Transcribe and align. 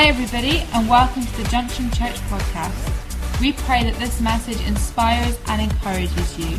Hi, 0.00 0.06
everybody, 0.06 0.64
and 0.72 0.88
welcome 0.88 1.26
to 1.26 1.36
the 1.36 1.44
Junction 1.50 1.90
Church 1.90 2.16
podcast. 2.30 2.72
We 3.38 3.52
pray 3.52 3.84
that 3.84 3.96
this 3.96 4.18
message 4.18 4.58
inspires 4.66 5.38
and 5.46 5.60
encourages 5.60 6.38
you. 6.38 6.56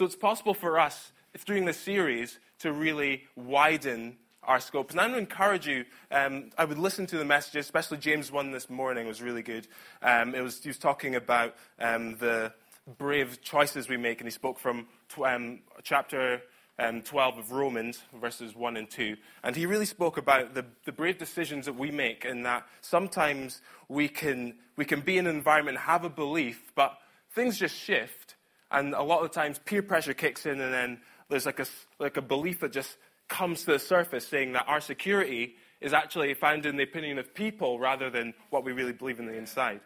So 0.00 0.06
it's 0.06 0.16
possible 0.16 0.54
for 0.54 0.78
us, 0.80 1.12
during 1.44 1.66
this 1.66 1.76
series, 1.76 2.38
to 2.60 2.72
really 2.72 3.24
widen 3.36 4.16
our 4.42 4.58
scope. 4.58 4.92
And 4.92 4.98
I 4.98 5.06
would 5.06 5.18
encourage 5.18 5.66
you, 5.66 5.84
um, 6.10 6.52
I 6.56 6.64
would 6.64 6.78
listen 6.78 7.06
to 7.08 7.18
the 7.18 7.24
messages, 7.26 7.66
especially 7.66 7.98
James 7.98 8.32
1 8.32 8.50
this 8.50 8.70
morning 8.70 9.06
was 9.06 9.20
really 9.20 9.42
good. 9.42 9.68
Um, 10.00 10.34
it 10.34 10.40
was, 10.40 10.62
he 10.62 10.70
was 10.70 10.78
talking 10.78 11.16
about 11.16 11.54
um, 11.78 12.16
the 12.16 12.50
brave 12.96 13.42
choices 13.42 13.90
we 13.90 13.98
make, 13.98 14.22
and 14.22 14.26
he 14.26 14.30
spoke 14.30 14.58
from 14.58 14.86
tw- 15.10 15.24
um, 15.26 15.58
chapter 15.82 16.40
um, 16.78 17.02
12 17.02 17.36
of 17.36 17.52
Romans, 17.52 18.02
verses 18.18 18.56
1 18.56 18.78
and 18.78 18.88
2. 18.88 19.18
And 19.44 19.54
he 19.54 19.66
really 19.66 19.84
spoke 19.84 20.16
about 20.16 20.54
the, 20.54 20.64
the 20.86 20.92
brave 20.92 21.18
decisions 21.18 21.66
that 21.66 21.76
we 21.76 21.90
make, 21.90 22.24
and 22.24 22.46
that 22.46 22.66
sometimes 22.80 23.60
we 23.90 24.08
can, 24.08 24.54
we 24.76 24.86
can 24.86 25.02
be 25.02 25.18
in 25.18 25.26
an 25.26 25.36
environment 25.36 25.76
have 25.76 26.06
a 26.06 26.08
belief, 26.08 26.72
but 26.74 26.96
things 27.32 27.58
just 27.58 27.76
shift 27.76 28.19
and 28.70 28.94
a 28.94 29.02
lot 29.02 29.22
of 29.22 29.30
the 29.30 29.34
times, 29.34 29.58
peer 29.58 29.82
pressure 29.82 30.14
kicks 30.14 30.46
in, 30.46 30.60
and 30.60 30.72
then 30.72 31.00
there's 31.28 31.46
like 31.46 31.60
a, 31.60 31.66
like 31.98 32.16
a 32.16 32.22
belief 32.22 32.60
that 32.60 32.72
just 32.72 32.96
comes 33.28 33.60
to 33.60 33.72
the 33.72 33.78
surface 33.78 34.26
saying 34.26 34.52
that 34.52 34.64
our 34.66 34.80
security 34.80 35.54
is 35.80 35.92
actually 35.92 36.34
found 36.34 36.66
in 36.66 36.76
the 36.76 36.82
opinion 36.82 37.18
of 37.18 37.32
people 37.34 37.78
rather 37.78 38.10
than 38.10 38.34
what 38.50 38.64
we 38.64 38.72
really 38.72 38.92
believe 38.92 39.18
in 39.18 39.26
the 39.26 39.36
inside. 39.36 39.80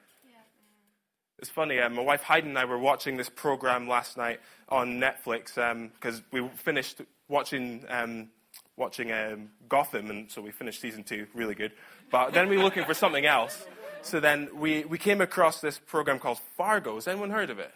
It's 1.38 1.50
funny, 1.50 1.78
uh, 1.78 1.90
my 1.90 2.02
wife 2.02 2.22
Hayden 2.22 2.50
and 2.50 2.58
I 2.58 2.64
were 2.64 2.78
watching 2.78 3.16
this 3.16 3.28
program 3.28 3.86
last 3.86 4.16
night 4.16 4.40
on 4.68 5.00
Netflix 5.00 5.54
because 5.92 6.18
um, 6.18 6.24
we 6.32 6.48
finished 6.56 7.02
watching, 7.28 7.84
um, 7.88 8.28
watching 8.76 9.12
um, 9.12 9.50
Gotham, 9.68 10.10
and 10.10 10.30
so 10.30 10.40
we 10.40 10.52
finished 10.52 10.80
season 10.80 11.02
two, 11.02 11.26
really 11.34 11.54
good. 11.54 11.72
But 12.10 12.32
then 12.32 12.48
we 12.48 12.56
were 12.56 12.62
looking 12.62 12.84
for 12.84 12.94
something 12.94 13.26
else. 13.26 13.66
So 14.02 14.20
then 14.20 14.48
we, 14.54 14.84
we 14.84 14.96
came 14.96 15.20
across 15.20 15.60
this 15.60 15.78
program 15.78 16.18
called 16.18 16.38
Fargo. 16.56 16.94
Has 16.94 17.08
anyone 17.08 17.30
heard 17.30 17.50
of 17.50 17.58
it? 17.58 17.72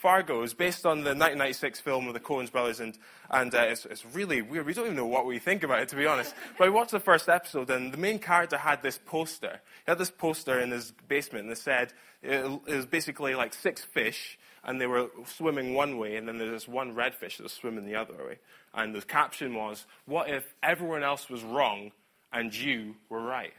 Fargo 0.00 0.42
is 0.42 0.54
based 0.54 0.86
on 0.86 0.98
the 1.00 1.10
1996 1.10 1.80
film 1.80 2.08
of 2.08 2.14
the 2.14 2.20
Coens 2.20 2.50
brothers, 2.50 2.80
and, 2.80 2.96
and 3.30 3.54
uh, 3.54 3.58
it's, 3.58 3.84
it's 3.84 4.06
really 4.06 4.40
weird. 4.40 4.64
We 4.64 4.72
don't 4.72 4.86
even 4.86 4.96
know 4.96 5.04
what 5.06 5.26
we 5.26 5.38
think 5.38 5.62
about 5.62 5.80
it, 5.80 5.90
to 5.90 5.96
be 5.96 6.06
honest. 6.06 6.34
But 6.58 6.68
we 6.68 6.70
watched 6.70 6.92
the 6.92 7.00
first 7.00 7.28
episode, 7.28 7.68
and 7.68 7.92
the 7.92 7.98
main 7.98 8.18
character 8.18 8.56
had 8.56 8.82
this 8.82 8.98
poster. 8.98 9.60
He 9.84 9.90
had 9.90 9.98
this 9.98 10.10
poster 10.10 10.58
in 10.58 10.70
his 10.70 10.92
basement, 11.06 11.44
and 11.44 11.52
it 11.52 11.58
said 11.58 11.92
it, 12.22 12.60
it 12.66 12.76
was 12.76 12.86
basically 12.86 13.34
like 13.34 13.52
six 13.52 13.82
fish, 13.82 14.38
and 14.64 14.80
they 14.80 14.86
were 14.86 15.08
swimming 15.26 15.74
one 15.74 15.98
way, 15.98 16.16
and 16.16 16.26
then 16.26 16.38
there's 16.38 16.50
this 16.50 16.68
one 16.68 16.94
redfish 16.94 17.36
that 17.36 17.42
was 17.42 17.52
swimming 17.52 17.84
the 17.84 17.96
other 17.96 18.14
way. 18.26 18.38
And 18.72 18.94
the 18.94 19.02
caption 19.02 19.54
was, 19.54 19.86
What 20.06 20.30
if 20.30 20.54
everyone 20.62 21.02
else 21.02 21.28
was 21.28 21.42
wrong 21.42 21.92
and 22.32 22.54
you 22.54 22.96
were 23.10 23.20
right? 23.20 23.52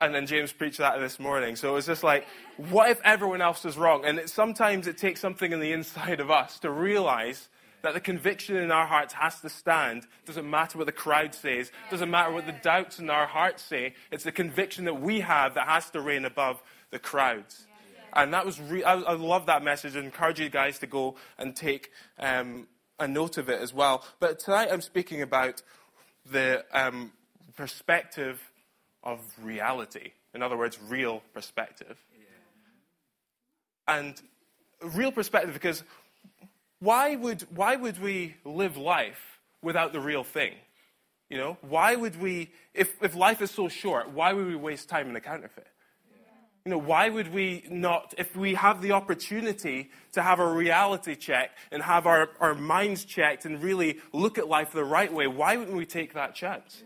And 0.00 0.14
then 0.14 0.26
James 0.26 0.52
preached 0.52 0.78
that 0.78 1.00
this 1.00 1.18
morning. 1.18 1.56
So 1.56 1.70
it 1.70 1.72
was 1.72 1.86
just 1.86 2.04
like, 2.04 2.24
what 2.70 2.88
if 2.90 3.00
everyone 3.02 3.42
else 3.42 3.64
is 3.64 3.76
wrong? 3.76 4.04
And 4.04 4.20
it, 4.20 4.30
sometimes 4.30 4.86
it 4.86 4.96
takes 4.96 5.20
something 5.20 5.50
in 5.50 5.58
the 5.58 5.72
inside 5.72 6.20
of 6.20 6.30
us 6.30 6.60
to 6.60 6.70
realize 6.70 7.48
that 7.82 7.94
the 7.94 8.00
conviction 8.00 8.56
in 8.56 8.70
our 8.70 8.86
hearts 8.86 9.12
has 9.14 9.40
to 9.40 9.48
stand. 9.48 10.06
Doesn't 10.24 10.48
matter 10.48 10.78
what 10.78 10.86
the 10.86 10.92
crowd 10.92 11.34
says. 11.34 11.72
Doesn't 11.90 12.10
matter 12.10 12.32
what 12.32 12.46
the 12.46 12.54
doubts 12.62 13.00
in 13.00 13.10
our 13.10 13.26
hearts 13.26 13.62
say. 13.62 13.94
It's 14.12 14.24
the 14.24 14.32
conviction 14.32 14.84
that 14.84 15.00
we 15.00 15.20
have 15.20 15.54
that 15.54 15.66
has 15.66 15.90
to 15.90 16.00
reign 16.00 16.24
above 16.24 16.62
the 16.90 16.98
crowds. 17.00 17.66
And 18.12 18.32
that 18.34 18.46
was, 18.46 18.60
re- 18.60 18.84
I, 18.84 18.94
I 18.94 19.14
love 19.14 19.46
that 19.46 19.64
message. 19.64 19.96
I 19.96 20.00
encourage 20.00 20.38
you 20.38 20.48
guys 20.48 20.78
to 20.78 20.86
go 20.86 21.16
and 21.38 21.56
take 21.56 21.90
um, 22.20 22.68
a 23.00 23.08
note 23.08 23.36
of 23.36 23.48
it 23.48 23.60
as 23.60 23.74
well. 23.74 24.04
But 24.20 24.38
tonight 24.38 24.68
I'm 24.70 24.80
speaking 24.80 25.22
about 25.22 25.62
the 26.30 26.64
um, 26.72 27.12
perspective 27.56 28.47
of 29.08 29.20
reality. 29.42 30.12
In 30.34 30.42
other 30.42 30.56
words, 30.56 30.78
real 30.88 31.22
perspective. 31.32 31.96
Yeah. 33.88 33.96
And 33.98 34.22
real 34.82 35.10
perspective 35.10 35.54
because 35.54 35.82
why 36.80 37.16
would, 37.16 37.42
why 37.54 37.76
would 37.76 38.00
we 38.00 38.36
live 38.44 38.76
life 38.76 39.40
without 39.62 39.92
the 39.92 40.00
real 40.00 40.24
thing? 40.24 40.52
You 41.30 41.38
know, 41.38 41.56
why 41.62 41.96
would 41.96 42.20
we, 42.20 42.52
if, 42.74 43.02
if 43.02 43.14
life 43.14 43.40
is 43.40 43.50
so 43.50 43.68
short, 43.68 44.10
why 44.10 44.32
would 44.34 44.46
we 44.46 44.56
waste 44.56 44.88
time 44.88 45.08
in 45.08 45.16
a 45.16 45.20
counterfeit? 45.20 45.66
You 46.64 46.70
know, 46.72 46.78
why 46.78 47.08
would 47.08 47.32
we 47.32 47.64
not, 47.70 48.12
if 48.18 48.36
we 48.36 48.54
have 48.54 48.82
the 48.82 48.92
opportunity 48.92 49.90
to 50.12 50.22
have 50.22 50.38
a 50.38 50.46
reality 50.46 51.14
check 51.14 51.52
and 51.72 51.82
have 51.82 52.06
our, 52.06 52.28
our 52.40 52.54
minds 52.54 53.06
checked 53.06 53.46
and 53.46 53.62
really 53.62 54.00
look 54.12 54.36
at 54.36 54.48
life 54.48 54.72
the 54.72 54.84
right 54.84 55.10
way, 55.10 55.26
why 55.26 55.56
wouldn't 55.56 55.76
we 55.76 55.86
take 55.86 56.12
that 56.12 56.34
chance? 56.34 56.82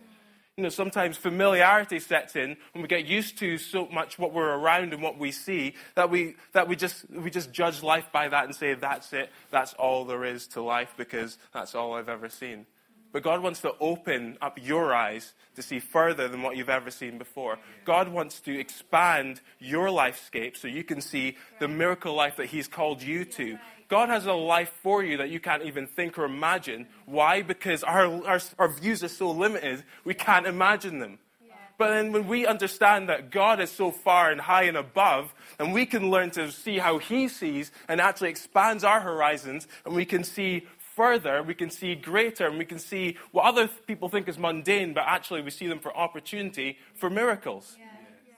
You 0.57 0.63
know, 0.63 0.69
sometimes 0.69 1.17
familiarity 1.17 1.99
sets 1.99 2.37
in 2.37 2.57
when 2.73 2.83
we 2.83 2.89
get 2.89 3.07
used 3.07 3.39
to 3.39 3.57
so 3.57 3.87
much 3.87 4.19
what 4.19 4.35
we're 4.35 4.55
around 4.55 4.93
and 4.93 5.03
what 5.03 5.19
we 5.19 5.33
see 5.33 5.75
that 5.95 6.11
we, 6.11 6.37
that 6.53 6.69
we, 6.69 6.77
just, 6.77 7.09
we 7.11 7.31
just 7.31 7.53
judge 7.53 7.83
life 7.83 8.13
by 8.13 8.29
that 8.29 8.45
and 8.45 8.55
say, 8.55 8.75
that's 8.75 9.13
it, 9.15 9.31
that's 9.51 9.73
all 9.75 10.05
there 10.05 10.25
is 10.25 10.47
to 10.49 10.61
life 10.61 10.93
because 10.97 11.39
that's 11.55 11.75
all 11.75 11.95
I've 11.95 12.11
ever 12.11 12.29
seen. 12.29 12.67
But 13.13 13.23
God 13.23 13.43
wants 13.43 13.61
to 13.61 13.75
open 13.79 14.39
up 14.41 14.59
your 14.61 14.95
eyes 14.95 15.35
to 15.55 15.63
see 15.63 15.81
further 15.81 16.29
than 16.29 16.43
what 16.43 16.57
you've 16.57 16.71
ever 16.71 16.91
seen 16.91 17.19
before. 17.19 17.59
God 17.85 18.09
wants 18.09 18.41
to 18.41 18.59
expand 18.59 19.43
your 19.59 19.89
lifescape 19.89 20.57
so 20.57 20.67
you 20.67 20.83
can 20.83 21.03
see 21.03 21.37
the 21.61 21.69
miracle 21.69 22.15
life 22.15 22.37
that 22.37 22.47
He's 22.47 22.69
called 22.69 23.03
you 23.03 23.27
to. 23.27 23.59
God 23.93 24.09
has 24.09 24.25
a 24.25 24.33
life 24.33 24.73
for 24.83 25.05
you 25.05 25.19
that 25.19 25.29
you 25.29 25.39
can't 25.39 25.65
even 25.65 25.87
think 25.87 26.19
or 26.19 26.25
imagine. 26.25 26.87
Why? 27.05 27.43
Because 27.43 27.83
our, 27.83 28.07
our, 28.27 28.41
our 28.59 28.69
views 28.69 29.05
are 29.05 29.09
so 29.09 29.31
limited, 29.31 29.85
we 30.03 30.15
can't 30.15 30.47
imagine 30.47 30.99
them. 30.99 31.19
Yeah. 31.47 31.53
But 31.77 31.91
then 31.91 32.11
when 32.11 32.27
we 32.27 32.47
understand 32.47 33.11
that 33.11 33.31
God 33.31 33.61
is 33.61 33.71
so 33.71 33.91
far 33.91 34.31
and 34.31 34.41
high 34.41 34.63
and 34.63 34.79
above, 34.79 35.35
and 35.59 35.75
we 35.75 35.85
can 35.85 36.11
learn 36.11 36.31
to 36.31 36.51
see 36.51 36.79
how 36.79 36.97
He 36.97 37.29
sees 37.29 37.71
and 37.87 38.01
actually 38.01 38.31
expands 38.31 38.83
our 38.83 39.01
horizons, 39.01 39.69
and 39.85 39.95
we 39.95 40.07
can 40.07 40.25
see 40.25 40.67
further, 40.97 41.43
we 41.43 41.53
can 41.53 41.69
see 41.69 41.95
greater, 41.95 42.47
and 42.47 42.57
we 42.57 42.65
can 42.65 42.79
see 42.79 43.19
what 43.31 43.45
other 43.45 43.69
people 43.87 44.09
think 44.09 44.27
is 44.27 44.39
mundane, 44.39 44.95
but 44.95 45.05
actually 45.07 45.43
we 45.43 45.51
see 45.51 45.67
them 45.67 45.81
for 45.81 45.95
opportunity 45.95 46.79
for 46.95 47.11
miracles. 47.11 47.77
Yeah. 47.79 47.85
Yeah. 48.27 48.35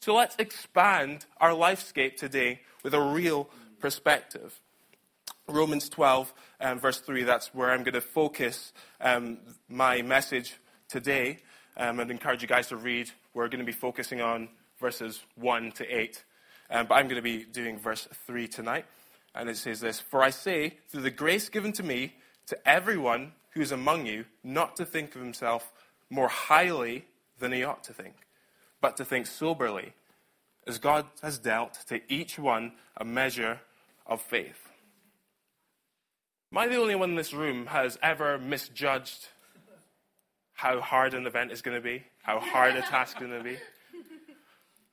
So 0.00 0.16
let's 0.16 0.34
expand 0.40 1.26
our 1.40 1.52
lifescape 1.52 2.16
today 2.16 2.62
with 2.82 2.94
a 2.94 3.00
real 3.00 3.48
perspective. 3.78 4.60
Romans 5.52 5.88
12, 5.88 6.32
um, 6.60 6.80
verse 6.80 6.98
3, 6.98 7.24
that's 7.24 7.54
where 7.54 7.70
I'm 7.70 7.82
going 7.82 7.94
to 7.94 8.00
focus 8.00 8.72
um, 9.00 9.38
my 9.68 10.02
message 10.02 10.54
today. 10.88 11.38
Um, 11.76 12.00
encourage 12.00 12.42
you 12.42 12.48
guys 12.48 12.68
to 12.68 12.76
read. 12.76 13.10
We're 13.34 13.48
going 13.48 13.60
to 13.60 13.64
be 13.64 13.72
focusing 13.72 14.20
on 14.20 14.48
verses 14.80 15.20
1 15.36 15.72
to 15.72 15.86
8. 15.86 16.24
Um, 16.70 16.86
but 16.86 16.94
I'm 16.94 17.06
going 17.06 17.16
to 17.16 17.22
be 17.22 17.44
doing 17.44 17.78
verse 17.78 18.08
3 18.26 18.48
tonight. 18.48 18.86
And 19.34 19.48
it 19.48 19.56
says 19.56 19.80
this 19.80 20.00
For 20.00 20.22
I 20.22 20.30
say, 20.30 20.78
through 20.88 21.02
the 21.02 21.10
grace 21.10 21.48
given 21.48 21.72
to 21.72 21.82
me, 21.82 22.14
to 22.46 22.68
everyone 22.68 23.32
who 23.50 23.60
is 23.60 23.72
among 23.72 24.06
you, 24.06 24.24
not 24.42 24.76
to 24.76 24.84
think 24.84 25.14
of 25.14 25.20
himself 25.20 25.70
more 26.10 26.28
highly 26.28 27.04
than 27.38 27.52
he 27.52 27.62
ought 27.64 27.84
to 27.84 27.92
think, 27.92 28.14
but 28.80 28.96
to 28.96 29.04
think 29.04 29.26
soberly, 29.26 29.92
as 30.66 30.78
God 30.78 31.06
has 31.22 31.38
dealt 31.38 31.78
to 31.88 32.00
each 32.08 32.38
one 32.38 32.72
a 32.96 33.04
measure 33.04 33.60
of 34.06 34.20
faith. 34.20 34.71
Am 36.52 36.58
I 36.58 36.68
the 36.68 36.76
only 36.76 36.94
one 36.94 37.08
in 37.08 37.16
this 37.16 37.32
room 37.32 37.64
has 37.64 37.98
ever 38.02 38.38
misjudged 38.38 39.28
how 40.52 40.82
hard 40.82 41.14
an 41.14 41.26
event 41.26 41.50
is 41.50 41.62
going 41.62 41.78
to 41.78 41.80
be, 41.80 42.04
how 42.22 42.40
hard 42.40 42.76
a 42.76 42.82
task 42.90 43.16
is 43.16 43.26
going 43.26 43.38
to 43.38 43.42
be? 43.42 43.56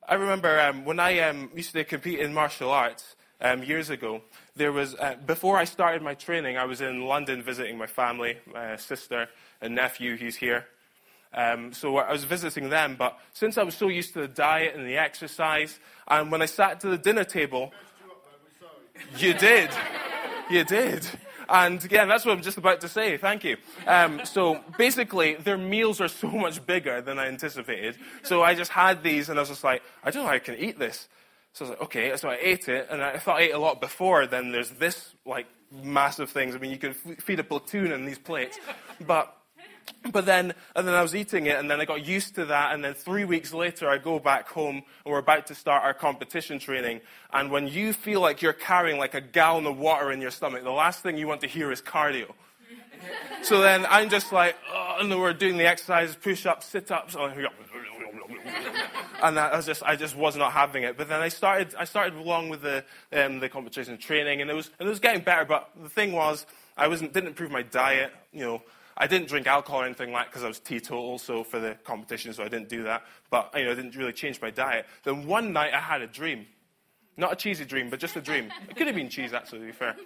I 0.08 0.14
remember 0.14 0.58
um, 0.58 0.86
when 0.86 0.98
I 0.98 1.18
um, 1.18 1.50
used 1.54 1.72
to 1.74 1.84
compete 1.84 2.18
in 2.18 2.32
martial 2.32 2.70
arts 2.70 3.14
um, 3.42 3.62
years 3.62 3.90
ago, 3.90 4.22
there 4.56 4.72
was, 4.72 4.94
uh, 4.94 5.16
before 5.26 5.58
I 5.58 5.64
started 5.64 6.00
my 6.00 6.14
training, 6.14 6.56
I 6.56 6.64
was 6.64 6.80
in 6.80 7.04
London 7.04 7.42
visiting 7.42 7.76
my 7.76 7.86
family, 7.86 8.38
my 8.50 8.76
sister 8.76 9.28
and 9.60 9.74
nephew, 9.74 10.16
he's 10.16 10.36
here. 10.36 10.64
Um, 11.34 11.74
so 11.74 11.98
I 11.98 12.10
was 12.10 12.24
visiting 12.24 12.70
them, 12.70 12.96
but 12.98 13.18
since 13.34 13.58
I 13.58 13.64
was 13.64 13.74
so 13.74 13.88
used 13.88 14.14
to 14.14 14.22
the 14.22 14.28
diet 14.28 14.76
and 14.76 14.86
the 14.86 14.96
exercise, 14.96 15.78
and 16.08 16.32
when 16.32 16.40
I 16.40 16.46
sat 16.46 16.80
to 16.80 16.88
the 16.88 16.96
dinner 16.96 17.24
table, 17.24 17.70
you 19.18 19.34
did, 19.34 19.68
you 20.50 20.64
did. 20.64 21.06
And 21.50 21.84
again, 21.84 22.08
that's 22.08 22.24
what 22.24 22.36
I'm 22.36 22.42
just 22.42 22.58
about 22.58 22.80
to 22.82 22.88
say. 22.88 23.16
Thank 23.16 23.42
you. 23.42 23.56
Um, 23.86 24.20
so 24.24 24.60
basically, 24.78 25.34
their 25.34 25.58
meals 25.58 26.00
are 26.00 26.08
so 26.08 26.28
much 26.28 26.64
bigger 26.64 27.00
than 27.02 27.18
I 27.18 27.26
anticipated. 27.26 27.96
So 28.22 28.42
I 28.42 28.54
just 28.54 28.70
had 28.70 29.02
these, 29.02 29.28
and 29.28 29.38
I 29.38 29.42
was 29.42 29.48
just 29.48 29.64
like, 29.64 29.82
I 30.04 30.10
don't 30.10 30.22
know 30.22 30.28
how 30.28 30.34
I 30.34 30.38
can 30.38 30.56
eat 30.56 30.78
this. 30.78 31.08
So 31.52 31.64
I 31.64 31.68
was 31.68 31.70
like, 31.70 31.82
okay. 31.82 32.16
So 32.16 32.28
I 32.28 32.38
ate 32.40 32.68
it, 32.68 32.86
and 32.90 33.02
I 33.02 33.18
thought 33.18 33.38
I 33.38 33.42
ate 33.42 33.54
a 33.54 33.58
lot 33.58 33.80
before. 33.80 34.26
Then 34.26 34.52
there's 34.52 34.70
this 34.70 35.14
like 35.26 35.46
massive 35.72 36.30
things. 36.30 36.54
I 36.54 36.58
mean, 36.58 36.70
you 36.70 36.78
could 36.78 36.94
feed 36.94 37.40
a 37.40 37.44
platoon 37.44 37.90
in 37.90 38.04
these 38.04 38.18
plates, 38.18 38.58
but 39.04 39.36
but 40.12 40.26
then, 40.26 40.54
and 40.74 40.86
then 40.86 40.94
I 40.94 41.02
was 41.02 41.14
eating 41.14 41.46
it, 41.46 41.58
and 41.58 41.70
then 41.70 41.80
I 41.80 41.84
got 41.84 42.06
used 42.06 42.34
to 42.36 42.46
that. 42.46 42.74
And 42.74 42.84
then 42.84 42.94
three 42.94 43.24
weeks 43.24 43.52
later, 43.52 43.88
I 43.88 43.98
go 43.98 44.18
back 44.18 44.48
home, 44.48 44.76
and 44.76 45.12
we're 45.12 45.18
about 45.18 45.46
to 45.48 45.54
start 45.54 45.84
our 45.84 45.94
competition 45.94 46.58
training. 46.58 47.00
And 47.32 47.50
when 47.50 47.68
you 47.68 47.92
feel 47.92 48.20
like 48.20 48.42
you're 48.42 48.52
carrying 48.52 48.98
like 48.98 49.14
a 49.14 49.20
gallon 49.20 49.66
of 49.66 49.78
water 49.78 50.10
in 50.10 50.20
your 50.20 50.30
stomach, 50.30 50.64
the 50.64 50.70
last 50.70 51.02
thing 51.02 51.16
you 51.16 51.28
want 51.28 51.42
to 51.42 51.46
hear 51.46 51.70
is 51.70 51.82
cardio. 51.82 52.32
so 53.42 53.60
then 53.60 53.86
I'm 53.88 54.10
just 54.10 54.32
like, 54.32 54.56
oh, 54.72 54.98
and 55.00 55.10
we're 55.10 55.32
doing 55.32 55.56
the 55.56 55.66
exercises, 55.66 56.16
push-ups, 56.16 56.66
sit-ups, 56.66 57.16
and 59.22 59.38
I 59.38 59.56
was 59.56 59.66
just, 59.66 59.82
I 59.82 59.96
just 59.96 60.16
was 60.16 60.36
not 60.36 60.52
having 60.52 60.82
it. 60.82 60.96
But 60.96 61.08
then 61.08 61.20
I 61.20 61.28
started, 61.28 61.74
I 61.78 61.84
started 61.84 62.14
along 62.14 62.48
with 62.48 62.62
the, 62.62 62.84
um, 63.12 63.40
the 63.40 63.48
competition 63.48 63.98
training, 63.98 64.40
and 64.40 64.50
it 64.50 64.54
was, 64.54 64.70
and 64.78 64.86
it 64.86 64.90
was 64.90 65.00
getting 65.00 65.22
better. 65.22 65.44
But 65.44 65.70
the 65.80 65.88
thing 65.88 66.12
was, 66.12 66.46
I 66.76 66.88
wasn't, 66.88 67.12
didn't 67.12 67.28
improve 67.28 67.50
my 67.50 67.62
diet, 67.62 68.12
you 68.32 68.44
know. 68.44 68.62
I 69.00 69.06
didn't 69.06 69.28
drink 69.28 69.46
alcohol 69.46 69.80
or 69.80 69.86
anything 69.86 70.12
like 70.12 70.26
because 70.26 70.44
I 70.44 70.48
was 70.48 70.58
teetotal, 70.58 71.18
so 71.18 71.42
for 71.42 71.58
the 71.58 71.74
competition, 71.84 72.34
so 72.34 72.44
I 72.44 72.48
didn't 72.48 72.68
do 72.68 72.82
that. 72.82 73.02
But 73.30 73.50
you 73.56 73.64
know, 73.64 73.72
I 73.72 73.74
didn't 73.74 73.96
really 73.96 74.12
change 74.12 74.42
my 74.42 74.50
diet. 74.50 74.84
Then 75.04 75.26
one 75.26 75.54
night 75.54 75.72
I 75.72 75.80
had 75.80 76.02
a 76.02 76.06
dream, 76.06 76.46
not 77.16 77.32
a 77.32 77.36
cheesy 77.36 77.64
dream, 77.64 77.88
but 77.88 77.98
just 77.98 78.14
a 78.16 78.20
dream. 78.20 78.52
It 78.68 78.76
could 78.76 78.86
have 78.86 78.94
been 78.94 79.08
cheese, 79.08 79.32
actually, 79.32 79.60
to 79.60 79.64
be 79.64 79.72
fair. 79.72 79.96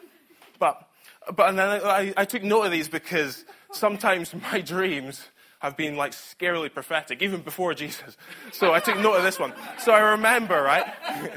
But 0.61 0.89
but 1.35 1.49
and 1.49 1.59
then 1.59 1.69
I, 1.69 2.15
I 2.17 2.25
took 2.25 2.45
note 2.45 2.63
of 2.63 2.71
these 2.71 2.89
because 2.89 3.45
sometimes 3.73 4.33
my 4.53 4.61
dreams 4.61 5.27
have 5.59 5.77
been 5.77 5.97
like 5.97 6.13
scarily 6.13 6.73
prophetic, 6.73 7.21
even 7.21 7.41
before 7.41 7.75
Jesus. 7.75 8.17
So 8.53 8.73
I 8.73 8.79
took 8.79 8.99
note 8.99 9.15
of 9.17 9.25
this 9.25 9.41
one. 9.41 9.55
So 9.79 9.91
I 9.93 10.13
remember, 10.13 10.63
right? 10.63 10.87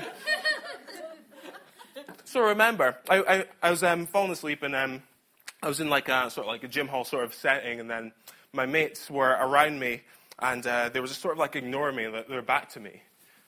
so 2.23 2.41
remember, 2.41 2.97
I, 3.09 3.17
I, 3.17 3.45
I 3.63 3.71
was 3.71 3.81
um, 3.81 4.05
falling 4.05 4.31
asleep 4.31 4.61
and 4.61 4.75
um, 4.75 5.01
I 5.61 5.67
was 5.67 5.79
in 5.79 5.89
like 5.89 6.07
a 6.09 6.29
sort 6.29 6.45
of 6.45 6.51
like 6.51 6.63
a 6.63 6.67
gym 6.67 6.87
hall 6.87 7.03
sort 7.03 7.23
of 7.23 7.33
setting, 7.33 7.79
and 7.79 7.89
then 7.89 8.11
my 8.53 8.65
mates 8.65 9.09
were 9.09 9.37
around 9.39 9.79
me, 9.79 10.01
and 10.39 10.65
uh, 10.65 10.89
they 10.89 10.99
were 10.99 11.07
just 11.07 11.21
sort 11.21 11.33
of 11.33 11.39
like 11.39 11.55
ignoring 11.55 11.95
me. 11.95 12.05
They 12.05 12.35
were 12.35 12.41
back 12.41 12.69
to 12.73 12.79
me, 12.79 13.01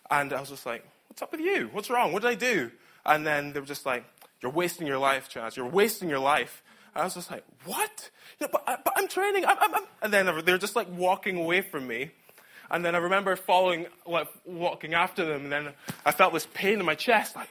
and 0.10 0.34
I 0.34 0.40
was 0.40 0.50
just 0.50 0.66
like, 0.66 0.84
"What's 1.08 1.22
up 1.22 1.32
with 1.32 1.42
you? 1.42 1.70
What's 1.72 1.90
wrong? 1.90 2.12
What 2.12 2.24
did 2.24 2.30
I 2.30 2.36
do?" 2.36 2.72
And 3.06 3.26
then 3.26 3.54
they 3.54 3.60
were 3.60 3.66
just 3.66 3.86
like, 3.86 4.06
"You're 4.42 4.52
wasting 4.52 4.88
your 4.88 4.98
life, 4.98 5.30
Chaz. 5.32 5.56
You're 5.56 5.70
wasting 5.70 6.10
your 6.10 6.20
life." 6.20 6.64
And 6.96 7.04
I 7.04 7.06
was 7.06 7.14
just 7.14 7.30
like, 7.30 7.44
"What? 7.66 8.10
Yeah, 8.40 8.48
but, 8.52 8.64
I, 8.68 8.78
but 8.84 8.94
I'm 8.98 9.08
training." 9.08 9.46
I'm, 9.46 9.58
I'm, 9.60 9.76
I'm. 9.76 9.84
And 10.02 10.12
then 10.12 10.26
they 10.26 10.52
were 10.52 10.58
just 10.58 10.76
like 10.76 10.88
walking 10.90 11.38
away 11.38 11.62
from 11.62 11.88
me. 11.88 12.12
And 12.72 12.86
then 12.86 12.94
I 12.94 13.00
remember 13.00 13.36
following, 13.36 13.88
like, 14.06 14.28
walking 14.46 14.94
after 14.94 15.26
them, 15.26 15.46
and 15.46 15.52
then 15.52 15.70
I 16.06 16.12
felt 16.12 16.34
this 16.34 16.48
pain 16.54 16.80
in 16.80 16.86
my 16.86 16.94
chest, 16.94 17.36
like. 17.36 17.50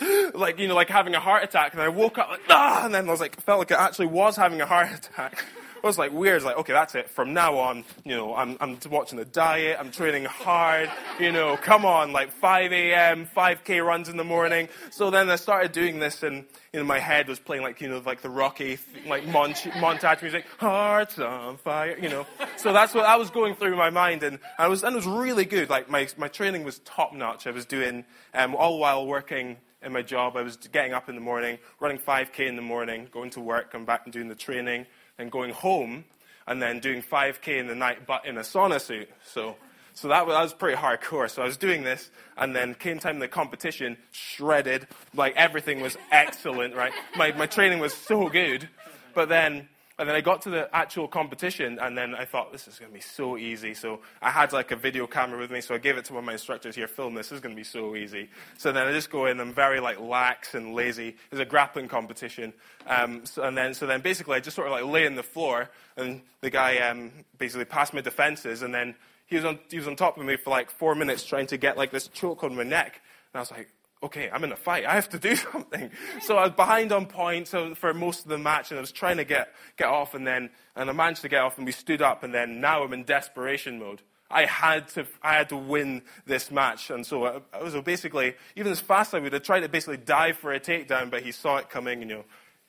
like, 0.34 0.58
you 0.58 0.68
know, 0.68 0.74
like 0.74 0.88
having 0.88 1.14
a 1.14 1.20
heart 1.20 1.44
attack. 1.44 1.72
And 1.72 1.82
I 1.82 1.88
woke 1.88 2.18
up 2.18 2.28
like, 2.28 2.40
ah, 2.48 2.84
and 2.84 2.94
then 2.94 3.08
I 3.08 3.10
was 3.10 3.20
like, 3.20 3.40
felt 3.40 3.58
like 3.58 3.72
I 3.72 3.84
actually 3.84 4.06
was 4.06 4.36
having 4.36 4.60
a 4.60 4.66
heart 4.66 4.92
attack. 4.94 5.44
I 5.82 5.86
was 5.86 5.98
like 5.98 6.12
weird. 6.12 6.36
It's 6.36 6.44
like, 6.44 6.58
okay, 6.58 6.72
that's 6.72 6.94
it. 6.94 7.08
From 7.08 7.32
now 7.32 7.56
on, 7.58 7.84
you 8.04 8.14
know, 8.14 8.34
I'm, 8.34 8.56
I'm 8.60 8.78
watching 8.90 9.18
the 9.18 9.24
diet. 9.24 9.78
I'm 9.80 9.90
training 9.90 10.24
hard. 10.26 10.90
You 11.18 11.32
know, 11.32 11.56
come 11.56 11.84
on, 11.84 12.12
like 12.12 12.32
5 12.32 12.72
a.m., 12.72 13.26
5k 13.34 13.84
runs 13.84 14.08
in 14.08 14.16
the 14.16 14.24
morning. 14.24 14.68
So 14.90 15.10
then 15.10 15.30
I 15.30 15.36
started 15.36 15.72
doing 15.72 15.98
this, 15.98 16.22
and 16.22 16.44
you 16.72 16.80
know, 16.80 16.84
my 16.84 16.98
head 16.98 17.28
was 17.28 17.38
playing 17.38 17.62
like, 17.62 17.80
you 17.80 17.88
know, 17.88 18.02
like 18.04 18.20
the 18.20 18.28
Rocky 18.28 18.78
like 19.06 19.24
montage 19.24 20.22
music, 20.22 20.44
hearts 20.58 21.18
on 21.18 21.56
fire. 21.56 21.96
You 21.98 22.10
know, 22.10 22.26
so 22.56 22.72
that's 22.72 22.94
what 22.94 23.06
I 23.06 23.16
was 23.16 23.30
going 23.30 23.54
through 23.54 23.76
my 23.76 23.90
mind, 23.90 24.22
and 24.22 24.38
I 24.58 24.68
was, 24.68 24.84
and 24.84 24.92
it 24.92 24.96
was 24.96 25.06
really 25.06 25.46
good. 25.46 25.70
Like 25.70 25.88
my 25.88 26.08
my 26.18 26.28
training 26.28 26.64
was 26.64 26.78
top 26.80 27.14
notch. 27.14 27.46
I 27.46 27.52
was 27.52 27.64
doing 27.64 28.04
um, 28.34 28.54
all 28.54 28.78
while 28.78 29.06
working 29.06 29.56
in 29.82 29.92
my 29.92 30.02
job. 30.02 30.36
I 30.36 30.42
was 30.42 30.56
getting 30.56 30.92
up 30.92 31.08
in 31.08 31.14
the 31.14 31.20
morning, 31.20 31.58
running 31.80 31.98
5K 31.98 32.46
in 32.46 32.56
the 32.56 32.62
morning, 32.62 33.08
going 33.10 33.30
to 33.30 33.40
work, 33.40 33.72
coming 33.72 33.86
back 33.86 34.02
and 34.04 34.12
doing 34.12 34.28
the 34.28 34.34
training, 34.34 34.86
then 35.16 35.28
going 35.28 35.52
home, 35.52 36.04
and 36.46 36.60
then 36.60 36.80
doing 36.80 37.02
5K 37.02 37.58
in 37.58 37.66
the 37.66 37.74
night, 37.74 38.06
but 38.06 38.26
in 38.26 38.36
a 38.36 38.42
sauna 38.42 38.80
suit. 38.80 39.08
So, 39.24 39.56
so 39.94 40.08
that 40.08 40.26
was, 40.26 40.34
that 40.34 40.42
was 40.42 40.54
pretty 40.54 40.76
hardcore. 40.76 41.30
So 41.30 41.42
I 41.42 41.44
was 41.44 41.56
doing 41.56 41.82
this, 41.82 42.10
and 42.36 42.54
then 42.54 42.74
came 42.74 42.98
time 42.98 43.18
the 43.18 43.28
competition, 43.28 43.96
shredded, 44.12 44.86
like 45.14 45.34
everything 45.36 45.80
was 45.80 45.96
excellent, 46.10 46.74
right? 46.74 46.92
My, 47.16 47.32
my 47.32 47.46
training 47.46 47.78
was 47.78 47.94
so 47.94 48.28
good. 48.28 48.68
But 49.14 49.28
then 49.28 49.68
and 50.00 50.08
then 50.08 50.16
I 50.16 50.22
got 50.22 50.40
to 50.42 50.50
the 50.50 50.74
actual 50.74 51.06
competition, 51.06 51.78
and 51.78 51.96
then 51.96 52.14
I 52.14 52.24
thought, 52.24 52.52
this 52.52 52.66
is 52.66 52.78
going 52.78 52.90
to 52.90 52.94
be 52.94 53.02
so 53.02 53.36
easy. 53.36 53.74
So 53.74 54.00
I 54.22 54.30
had 54.30 54.52
like 54.54 54.70
a 54.70 54.76
video 54.76 55.06
camera 55.06 55.38
with 55.38 55.50
me, 55.50 55.60
so 55.60 55.74
I 55.74 55.78
gave 55.78 55.98
it 55.98 56.06
to 56.06 56.14
one 56.14 56.24
of 56.24 56.26
my 56.26 56.32
instructors 56.32 56.74
here, 56.74 56.88
film 56.88 57.14
this, 57.14 57.28
this 57.28 57.36
is 57.36 57.40
going 57.42 57.54
to 57.54 57.60
be 57.60 57.64
so 57.64 57.94
easy. 57.94 58.30
So 58.56 58.72
then 58.72 58.86
I 58.88 58.92
just 58.92 59.10
go 59.10 59.26
in, 59.26 59.38
I'm 59.38 59.52
very 59.52 59.78
like 59.78 60.00
lax 60.00 60.54
and 60.54 60.74
lazy. 60.74 61.16
It's 61.30 61.38
a 61.38 61.44
grappling 61.44 61.88
competition. 61.88 62.54
Um, 62.86 63.26
so, 63.26 63.42
and 63.42 63.54
then, 63.56 63.74
so 63.74 63.86
then 63.86 64.00
basically 64.00 64.36
I 64.36 64.40
just 64.40 64.56
sort 64.56 64.68
of 64.68 64.72
like 64.72 64.84
lay 64.84 65.06
on 65.06 65.16
the 65.16 65.22
floor, 65.22 65.68
and 65.98 66.22
the 66.40 66.48
guy 66.48 66.78
um, 66.78 67.12
basically 67.36 67.66
passed 67.66 67.92
my 67.92 68.00
defenses, 68.00 68.62
and 68.62 68.74
then 68.74 68.94
he 69.26 69.36
was, 69.36 69.44
on, 69.44 69.58
he 69.68 69.76
was 69.76 69.86
on 69.86 69.96
top 69.96 70.16
of 70.16 70.24
me 70.24 70.36
for 70.36 70.48
like 70.48 70.70
four 70.70 70.94
minutes 70.94 71.24
trying 71.24 71.46
to 71.48 71.58
get 71.58 71.76
like 71.76 71.90
this 71.90 72.08
choke 72.08 72.42
on 72.42 72.56
my 72.56 72.64
neck. 72.64 73.02
And 73.32 73.38
I 73.38 73.40
was 73.40 73.50
like, 73.50 73.68
okay, 74.02 74.30
I'm 74.32 74.44
in 74.44 74.52
a 74.52 74.56
fight. 74.56 74.86
I 74.86 74.94
have 74.94 75.08
to 75.10 75.18
do 75.18 75.36
something. 75.52 75.90
So 76.22 76.36
I 76.36 76.44
was 76.44 76.52
behind 76.52 76.92
on 76.92 77.06
points 77.06 77.54
for 77.74 77.94
most 77.94 78.24
of 78.24 78.28
the 78.28 78.38
match, 78.38 78.70
and 78.70 78.78
I 78.78 78.80
was 78.80 78.92
trying 78.92 79.18
to 79.18 79.24
get, 79.24 79.52
get 79.76 79.88
off, 79.88 80.14
and 80.14 80.26
then 80.26 80.50
and 80.76 80.88
I 80.88 80.92
managed 80.92 81.22
to 81.22 81.28
get 81.28 81.42
off, 81.42 81.56
and 81.58 81.66
we 81.66 81.72
stood 81.72 82.02
up, 82.02 82.22
and 82.22 82.32
then 82.32 82.60
now 82.60 82.82
I'm 82.82 82.92
in 82.92 83.04
desperation 83.04 83.78
mode. 83.78 84.02
I 84.32 84.44
had 84.44 84.86
to, 84.90 85.06
I 85.22 85.34
had 85.34 85.48
to 85.48 85.56
win 85.56 86.02
this 86.24 86.50
match, 86.50 86.90
and 86.90 87.04
so 87.04 87.24
I, 87.24 87.40
I 87.52 87.62
was 87.62 87.74
basically 87.82 88.34
even 88.54 88.70
as 88.70 88.80
fast 88.80 89.10
as 89.10 89.14
I 89.14 89.20
would 89.20 89.32
have 89.32 89.42
tried 89.42 89.60
to 89.60 89.68
basically 89.68 89.96
dive 89.96 90.36
for 90.36 90.52
a 90.52 90.60
takedown, 90.60 91.10
but 91.10 91.22
he 91.22 91.32
saw 91.32 91.56
it 91.56 91.68
coming, 91.68 92.02
and 92.02 92.10
you 92.10 92.16
know, 92.18 92.24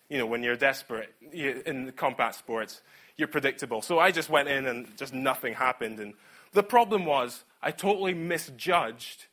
you 0.09 0.17
know 0.17 0.25
when 0.25 0.43
you're 0.43 0.55
desperate 0.55 1.13
you, 1.31 1.61
in 1.65 1.91
combat 1.91 2.35
sports, 2.35 2.81
you're 3.15 3.27
predictable. 3.27 3.83
So 3.83 3.99
I 3.99 4.11
just 4.11 4.29
went 4.29 4.49
in, 4.49 4.65
and 4.65 4.97
just 4.97 5.13
nothing 5.13 5.53
happened, 5.53 5.99
and 5.99 6.13
the 6.53 6.63
problem 6.63 7.05
was 7.05 7.43
I 7.61 7.69
totally 7.69 8.15
misjudged 8.15 9.27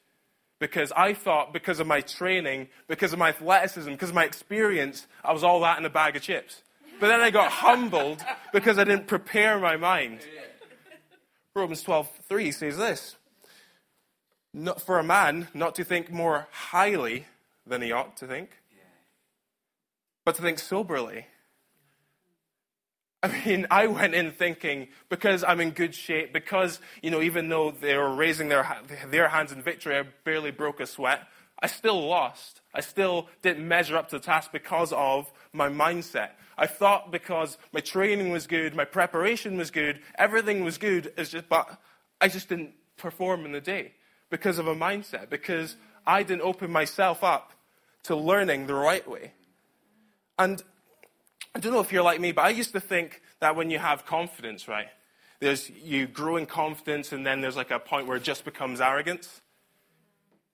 because 0.59 0.93
I 0.93 1.15
thought 1.15 1.53
because 1.53 1.81
of 1.81 1.87
my 1.87 2.01
training, 2.01 2.69
because 2.89 3.13
of 3.13 3.19
my 3.19 3.29
athleticism, 3.29 3.91
because 3.91 4.11
of 4.11 4.15
my 4.15 4.25
experience, 4.25 5.07
I 5.25 5.33
was 5.33 5.45
all 5.45 5.61
that 5.61 5.79
in 5.79 5.85
a 5.85 5.91
bag 5.91 6.17
of 6.17 6.23
chips. 6.23 6.63
But 7.01 7.09
then 7.09 7.21
I 7.21 7.31
got 7.31 7.51
humbled 7.51 8.25
because 8.53 8.79
I 8.79 8.85
didn't 8.85 9.07
prepare 9.07 9.59
my 9.59 9.77
mind. 9.77 10.21
Romans 11.55 11.85
12:3 11.85 12.53
says 12.55 12.77
this: 12.77 13.17
not 14.53 14.83
for 14.83 14.99
a 14.99 15.05
man 15.05 15.49
not 15.55 15.75
to 15.77 15.85
think 15.85 16.11
more 16.11 16.49
highly 16.51 17.27
than 17.67 17.83
he 17.83 17.93
ought 17.93 18.17
to 18.17 18.27
think, 18.27 18.51
but 20.25 20.35
to 20.35 20.43
think 20.43 20.59
soberly 20.59 21.27
I 23.23 23.45
mean, 23.45 23.67
I 23.71 23.89
went 23.89 24.15
in 24.15 24.31
thinking 24.31 24.89
because 25.09 25.43
I'm 25.43 25.61
in 25.61 25.71
good 25.71 25.95
shape, 25.95 26.33
because, 26.33 26.81
you 27.03 27.11
know, 27.11 27.21
even 27.21 27.49
though 27.49 27.73
they 27.73 27.97
were 27.97 28.15
raising 28.15 28.49
their, 28.49 28.81
their 29.09 29.29
hands 29.29 29.51
in 29.51 29.61
victory, 29.61 29.97
I 29.97 30.05
barely 30.25 30.53
broke 30.53 30.79
a 30.79 30.87
sweat. 30.87 31.27
I 31.61 31.67
still 31.67 32.07
lost. 32.07 32.61
I 32.73 32.81
still 32.81 33.29
didn't 33.43 33.67
measure 33.67 33.97
up 33.97 34.09
to 34.11 34.19
the 34.19 34.25
task 34.25 34.53
because 34.53 34.93
of 34.93 35.33
my 35.53 35.69
mindset. 35.69 36.31
I 36.57 36.67
thought 36.67 37.11
because 37.11 37.59
my 37.73 37.81
training 37.81 38.31
was 38.31 38.47
good, 38.47 38.75
my 38.75 38.85
preparation 38.85 39.57
was 39.57 39.71
good, 39.71 40.01
everything 40.17 40.65
was 40.65 40.79
good, 40.79 41.13
it's 41.17 41.31
just, 41.31 41.49
but 41.49 41.81
I 42.21 42.29
just 42.29 42.49
didn't 42.49 42.75
perform 42.97 43.45
in 43.45 43.53
the 43.53 43.61
day 43.61 43.93
because 44.31 44.59
of 44.59 44.67
a 44.67 44.75
mindset, 44.75 45.31
because 45.31 45.77
I 46.07 46.23
didn't 46.23 46.43
open 46.43 46.71
myself 46.71 47.25
up 47.25 47.53
to 48.05 48.17
learning 48.17 48.67
the 48.67 48.75
right 48.75 49.09
way. 49.09 49.33
And 50.39 50.63
I 51.55 51.61
don't 51.61 51.73
know 51.73 51.81
if 51.81 51.93
you're 51.93 52.03
like 52.03 52.21
me, 52.21 52.33
but 52.33 52.45
I 52.45 52.51
used 52.51 52.73
to 52.73 52.81
think 52.81 53.23
that 53.41 53.57
when 53.57 53.71
you 53.71 53.79
have 53.79 54.07
confidence, 54.07 54.69
right, 54.69 54.89
there's 55.41 55.71
you 55.71 56.07
grow 56.07 56.37
in 56.37 56.47
confidence, 56.47 57.13
and 57.13 57.27
then 57.27 57.41
there's 57.41 57.57
like 57.57 57.71
a 57.71 57.79
point 57.79 58.07
where 58.07 58.17
it 58.17 58.23
just 58.23 58.45
becomes 58.45 58.81
arrogance. 58.81 59.41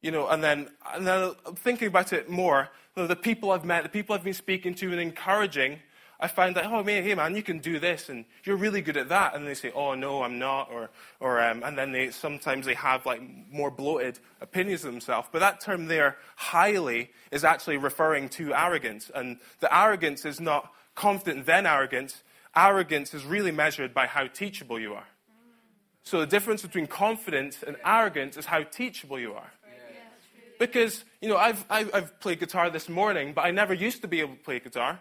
You 0.02 0.10
know, 0.10 0.28
and 0.28 0.44
then, 0.44 0.68
and 0.92 1.06
then 1.06 1.32
thinking 1.56 1.88
about 1.88 2.12
it 2.12 2.28
more, 2.28 2.68
you 2.94 3.02
know, 3.02 3.06
the 3.06 3.16
people 3.16 3.50
I've 3.50 3.64
met, 3.64 3.82
the 3.84 3.88
people 3.88 4.14
I've 4.14 4.22
been 4.22 4.34
speaking 4.34 4.74
to 4.74 4.92
and 4.92 5.00
encouraging, 5.00 5.78
I 6.20 6.28
find 6.28 6.54
that, 6.56 6.66
oh, 6.66 6.82
man, 6.84 7.02
hey, 7.02 7.14
man, 7.14 7.34
you 7.34 7.42
can 7.42 7.58
do 7.58 7.78
this, 7.78 8.08
and 8.08 8.24
you're 8.44 8.56
really 8.56 8.82
good 8.82 8.96
at 8.96 9.08
that. 9.08 9.34
And 9.34 9.46
they 9.46 9.54
say, 9.54 9.72
oh, 9.74 9.94
no, 9.94 10.22
I'm 10.22 10.38
not. 10.38 10.70
Or, 10.70 10.90
or, 11.20 11.42
um, 11.42 11.62
and 11.64 11.76
then 11.76 11.92
they, 11.92 12.10
sometimes 12.10 12.66
they 12.66 12.74
have 12.74 13.04
like 13.04 13.20
more 13.50 13.70
bloated 13.70 14.20
opinions 14.40 14.84
of 14.84 14.92
themselves. 14.92 15.28
But 15.32 15.40
that 15.40 15.60
term 15.60 15.86
there, 15.86 16.18
highly, 16.36 17.10
is 17.30 17.42
actually 17.42 17.78
referring 17.78 18.28
to 18.30 18.54
arrogance. 18.54 19.10
And 19.14 19.38
the 19.60 19.74
arrogance 19.74 20.24
is 20.24 20.40
not 20.40 20.70
confident, 20.94 21.46
then 21.46 21.66
arrogance. 21.66 22.22
Arrogance 22.56 23.14
is 23.14 23.24
really 23.24 23.50
measured 23.50 23.92
by 23.94 24.06
how 24.06 24.26
teachable 24.26 24.78
you 24.78 24.94
are. 24.94 25.06
So 26.04 26.20
the 26.20 26.26
difference 26.26 26.62
between 26.62 26.86
confidence 26.86 27.62
and 27.66 27.76
arrogance 27.84 28.36
is 28.36 28.46
how 28.46 28.62
teachable 28.62 29.18
you 29.18 29.32
are. 29.34 29.52
Because, 30.58 31.04
you 31.20 31.28
know, 31.28 31.36
I've, 31.36 31.64
I've 31.68 32.20
played 32.20 32.38
guitar 32.38 32.70
this 32.70 32.88
morning, 32.88 33.32
but 33.32 33.44
I 33.44 33.50
never 33.50 33.74
used 33.74 34.02
to 34.02 34.08
be 34.08 34.20
able 34.20 34.36
to 34.36 34.42
play 34.42 34.60
guitar. 34.60 35.00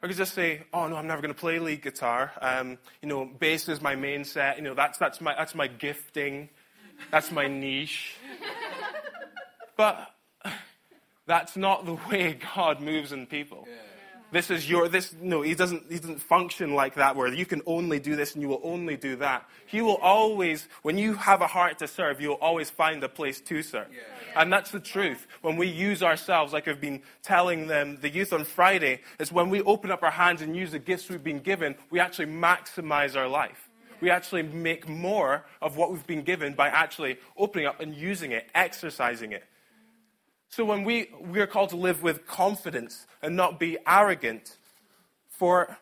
I 0.00 0.06
could 0.06 0.16
just 0.16 0.34
say, 0.34 0.62
oh, 0.72 0.86
no, 0.86 0.94
I'm 0.94 1.08
never 1.08 1.20
going 1.20 1.34
to 1.34 1.38
play 1.38 1.58
lead 1.58 1.82
guitar. 1.82 2.30
Um, 2.40 2.78
you 3.02 3.08
know, 3.08 3.24
bass 3.24 3.68
is 3.68 3.80
my 3.80 3.96
main 3.96 4.24
set. 4.24 4.56
You 4.56 4.62
know, 4.62 4.74
that's, 4.74 4.96
that's, 4.98 5.20
my, 5.20 5.34
that's 5.34 5.56
my 5.56 5.66
gifting. 5.66 6.50
That's 7.10 7.32
my 7.32 7.48
niche. 7.48 8.14
but 9.76 10.12
that's 11.26 11.56
not 11.56 11.84
the 11.84 11.94
way 12.08 12.38
God 12.54 12.80
moves 12.80 13.10
in 13.10 13.26
people. 13.26 13.66
Yeah. 13.66 13.87
This 14.30 14.50
is 14.50 14.68
your, 14.68 14.88
this, 14.88 15.14
no, 15.20 15.40
he 15.40 15.54
doesn't, 15.54 15.90
he 15.90 15.98
doesn't 15.98 16.20
function 16.20 16.74
like 16.74 16.96
that 16.96 17.16
where 17.16 17.32
you 17.32 17.46
can 17.46 17.62
only 17.64 17.98
do 17.98 18.14
this 18.14 18.34
and 18.34 18.42
you 18.42 18.48
will 18.48 18.60
only 18.62 18.96
do 18.96 19.16
that. 19.16 19.48
He 19.66 19.80
will 19.80 19.96
always, 19.96 20.68
when 20.82 20.98
you 20.98 21.14
have 21.14 21.40
a 21.40 21.46
heart 21.46 21.78
to 21.78 21.88
serve, 21.88 22.20
you'll 22.20 22.34
always 22.34 22.68
find 22.68 23.02
a 23.02 23.08
place 23.08 23.40
to 23.40 23.62
serve. 23.62 23.86
Yeah. 23.90 24.02
And 24.42 24.52
that's 24.52 24.70
the 24.70 24.80
truth. 24.80 25.26
When 25.40 25.56
we 25.56 25.68
use 25.68 26.02
ourselves, 26.02 26.52
like 26.52 26.68
I've 26.68 26.80
been 26.80 27.00
telling 27.22 27.68
them, 27.68 27.98
the 28.02 28.10
youth 28.10 28.34
on 28.34 28.44
Friday, 28.44 29.00
is 29.18 29.32
when 29.32 29.48
we 29.48 29.62
open 29.62 29.90
up 29.90 30.02
our 30.02 30.10
hands 30.10 30.42
and 30.42 30.54
use 30.54 30.72
the 30.72 30.78
gifts 30.78 31.08
we've 31.08 31.24
been 31.24 31.40
given, 31.40 31.74
we 31.90 31.98
actually 31.98 32.26
maximize 32.26 33.16
our 33.16 33.28
life. 33.28 33.70
We 34.00 34.10
actually 34.10 34.42
make 34.42 34.88
more 34.88 35.44
of 35.62 35.76
what 35.76 35.90
we've 35.90 36.06
been 36.06 36.22
given 36.22 36.52
by 36.52 36.68
actually 36.68 37.18
opening 37.36 37.66
up 37.66 37.80
and 37.80 37.94
using 37.94 38.32
it, 38.32 38.48
exercising 38.54 39.32
it. 39.32 39.44
So 40.48 40.64
when 40.64 40.84
we, 40.84 41.10
we 41.20 41.40
are 41.40 41.46
called 41.46 41.70
to 41.70 41.76
live 41.76 42.02
with 42.02 42.26
confidence 42.26 43.06
and 43.22 43.36
not 43.36 43.60
be 43.60 43.78
arrogant, 43.86 44.56
for, 45.38 45.78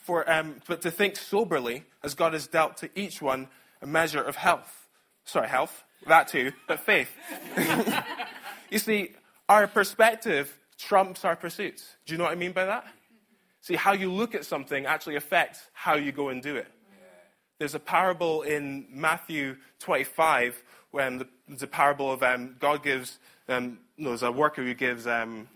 for, 0.00 0.30
um, 0.30 0.60
but 0.68 0.80
to 0.82 0.90
think 0.90 1.16
soberly 1.16 1.84
as 2.02 2.14
God 2.14 2.32
has 2.32 2.46
dealt 2.46 2.76
to 2.78 2.90
each 2.94 3.20
one 3.20 3.48
a 3.82 3.86
measure 3.86 4.22
of 4.22 4.36
health. 4.36 4.88
Sorry, 5.24 5.48
health, 5.48 5.84
that 6.06 6.28
too, 6.28 6.52
but 6.68 6.78
faith. 6.80 7.10
you 8.70 8.78
see, 8.78 9.10
our 9.48 9.66
perspective 9.66 10.56
trumps 10.78 11.24
our 11.24 11.34
pursuits. 11.34 11.96
Do 12.06 12.14
you 12.14 12.18
know 12.18 12.24
what 12.24 12.32
I 12.32 12.36
mean 12.36 12.52
by 12.52 12.66
that? 12.66 12.86
See, 13.60 13.74
how 13.74 13.92
you 13.92 14.12
look 14.12 14.36
at 14.36 14.44
something 14.44 14.86
actually 14.86 15.16
affects 15.16 15.60
how 15.72 15.96
you 15.96 16.12
go 16.12 16.28
and 16.28 16.40
do 16.40 16.54
it. 16.54 16.68
There's 17.58 17.74
a 17.74 17.80
parable 17.80 18.42
in 18.42 18.86
Matthew 18.90 19.56
25 19.80 20.62
when 20.96 21.18
the, 21.18 21.28
the 21.46 21.66
parable 21.66 22.10
of 22.10 22.22
um, 22.22 22.56
God 22.58 22.82
gives 22.82 23.18
um, 23.50 23.80
there's 23.98 24.22
a 24.22 24.32
worker 24.32 24.62
who 24.62 24.72
gives 24.72 25.06
um, 25.06 25.46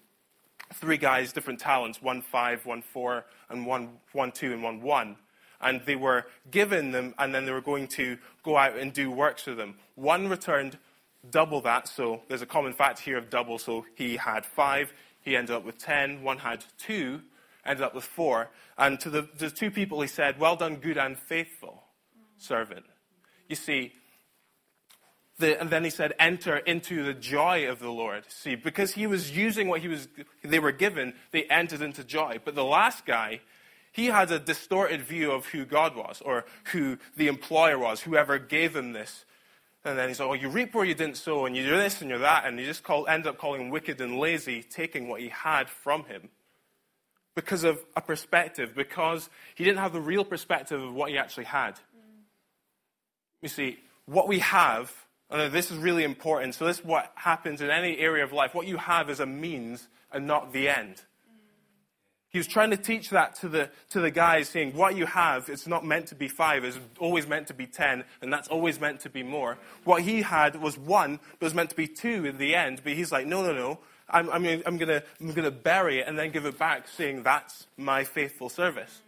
three 0.74 0.98
guys 0.98 1.32
different 1.32 1.58
talents 1.58 2.02
one 2.02 2.20
five, 2.20 2.66
one 2.66 2.82
four, 2.82 3.24
and 3.48 3.64
one, 3.64 3.88
one 4.12 4.32
two, 4.32 4.52
and 4.52 4.62
one 4.62 4.82
one. 4.82 5.16
And 5.62 5.80
they 5.86 5.96
were 5.96 6.26
given 6.50 6.92
them, 6.92 7.14
and 7.18 7.34
then 7.34 7.46
they 7.46 7.52
were 7.52 7.62
going 7.62 7.88
to 7.88 8.18
go 8.42 8.58
out 8.58 8.76
and 8.76 8.92
do 8.92 9.10
works 9.10 9.44
for 9.44 9.54
them. 9.54 9.76
One 9.94 10.28
returned 10.28 10.76
double 11.30 11.62
that, 11.62 11.88
so 11.88 12.20
there's 12.28 12.42
a 12.42 12.46
common 12.46 12.74
factor 12.74 13.02
here 13.02 13.16
of 13.16 13.30
double. 13.30 13.58
So 13.58 13.86
he 13.94 14.18
had 14.18 14.44
five, 14.44 14.92
he 15.22 15.36
ended 15.36 15.56
up 15.56 15.64
with 15.64 15.78
ten. 15.78 16.22
One 16.22 16.36
had 16.36 16.66
two, 16.76 17.22
ended 17.64 17.82
up 17.82 17.94
with 17.94 18.04
four. 18.04 18.50
And 18.76 19.00
to 19.00 19.08
the, 19.08 19.26
the 19.38 19.50
two 19.50 19.70
people, 19.70 20.02
he 20.02 20.06
said, 20.06 20.38
Well 20.38 20.56
done, 20.56 20.76
good 20.76 20.98
and 20.98 21.18
faithful 21.18 21.84
servant. 22.36 22.84
You 23.48 23.56
see, 23.56 23.94
the, 25.40 25.60
and 25.60 25.70
then 25.70 25.84
he 25.84 25.90
said, 25.90 26.14
enter 26.18 26.56
into 26.56 27.02
the 27.04 27.14
joy 27.14 27.68
of 27.68 27.78
the 27.80 27.90
Lord. 27.90 28.24
See, 28.28 28.54
because 28.54 28.92
he 28.92 29.06
was 29.06 29.36
using 29.36 29.68
what 29.68 29.80
he 29.80 29.88
was, 29.88 30.08
they 30.42 30.58
were 30.58 30.72
given, 30.72 31.14
they 31.32 31.44
entered 31.44 31.82
into 31.82 32.04
joy. 32.04 32.38
But 32.44 32.54
the 32.54 32.64
last 32.64 33.04
guy, 33.04 33.40
he 33.92 34.06
had 34.06 34.30
a 34.30 34.38
distorted 34.38 35.02
view 35.02 35.32
of 35.32 35.46
who 35.46 35.64
God 35.64 35.96
was 35.96 36.20
or 36.20 36.44
who 36.72 36.98
the 37.16 37.26
employer 37.26 37.78
was, 37.78 38.02
whoever 38.02 38.38
gave 38.38 38.76
him 38.76 38.92
this. 38.92 39.24
And 39.84 39.98
then 39.98 40.08
he's 40.08 40.20
like, 40.20 40.28
oh, 40.28 40.34
you 40.34 40.48
reap 40.48 40.74
where 40.74 40.84
you 40.84 40.94
didn't 40.94 41.16
sow, 41.16 41.46
and 41.46 41.56
you 41.56 41.64
do 41.64 41.76
this 41.76 42.02
and 42.02 42.10
you're 42.10 42.18
that, 42.18 42.44
and 42.44 42.58
you 42.58 42.66
just 42.66 42.84
end 43.08 43.26
up 43.26 43.38
calling 43.38 43.62
him 43.62 43.70
wicked 43.70 44.00
and 44.00 44.18
lazy, 44.18 44.62
taking 44.62 45.08
what 45.08 45.20
he 45.20 45.28
had 45.28 45.68
from 45.68 46.04
him. 46.04 46.28
Because 47.34 47.64
of 47.64 47.82
a 47.96 48.00
perspective, 48.02 48.74
because 48.74 49.30
he 49.54 49.64
didn't 49.64 49.78
have 49.78 49.92
the 49.92 50.00
real 50.00 50.24
perspective 50.24 50.82
of 50.82 50.92
what 50.92 51.10
he 51.10 51.16
actually 51.16 51.44
had. 51.44 51.80
You 53.40 53.48
see, 53.48 53.78
what 54.04 54.28
we 54.28 54.40
have 54.40 54.92
and 55.30 55.52
this 55.52 55.70
is 55.70 55.76
really 55.76 56.04
important. 56.04 56.54
So, 56.54 56.66
this 56.66 56.78
is 56.78 56.84
what 56.84 57.12
happens 57.14 57.60
in 57.60 57.70
any 57.70 57.98
area 57.98 58.24
of 58.24 58.32
life. 58.32 58.54
What 58.54 58.66
you 58.66 58.76
have 58.76 59.10
is 59.10 59.20
a 59.20 59.26
means 59.26 59.88
and 60.12 60.26
not 60.26 60.52
the 60.52 60.68
end. 60.68 61.02
He 62.30 62.38
was 62.38 62.46
trying 62.46 62.70
to 62.70 62.76
teach 62.76 63.10
that 63.10 63.34
to 63.36 63.48
the, 63.48 63.70
to 63.90 64.00
the 64.00 64.12
guys, 64.12 64.48
saying, 64.48 64.74
What 64.74 64.96
you 64.96 65.06
have, 65.06 65.48
it's 65.48 65.66
not 65.66 65.84
meant 65.84 66.06
to 66.08 66.14
be 66.14 66.28
five, 66.28 66.64
it's 66.64 66.78
always 66.98 67.26
meant 67.26 67.48
to 67.48 67.54
be 67.54 67.66
ten, 67.66 68.04
and 68.22 68.32
that's 68.32 68.48
always 68.48 68.80
meant 68.80 69.00
to 69.00 69.10
be 69.10 69.22
more. 69.22 69.58
What 69.84 70.02
he 70.02 70.22
had 70.22 70.60
was 70.60 70.78
one, 70.78 71.18
but 71.38 71.44
it 71.44 71.44
was 71.46 71.54
meant 71.54 71.70
to 71.70 71.76
be 71.76 71.88
two 71.88 72.24
in 72.26 72.38
the 72.38 72.54
end. 72.54 72.82
But 72.84 72.92
he's 72.92 73.10
like, 73.10 73.26
No, 73.26 73.42
no, 73.42 73.52
no. 73.52 73.78
I'm, 74.12 74.28
I'm, 74.30 74.44
I'm 74.66 74.76
going 74.76 75.02
to 75.22 75.50
bury 75.50 76.00
it 76.00 76.08
and 76.08 76.18
then 76.18 76.32
give 76.32 76.44
it 76.44 76.58
back, 76.58 76.88
saying, 76.88 77.24
That's 77.24 77.66
my 77.76 78.04
faithful 78.04 78.48
service. 78.48 79.02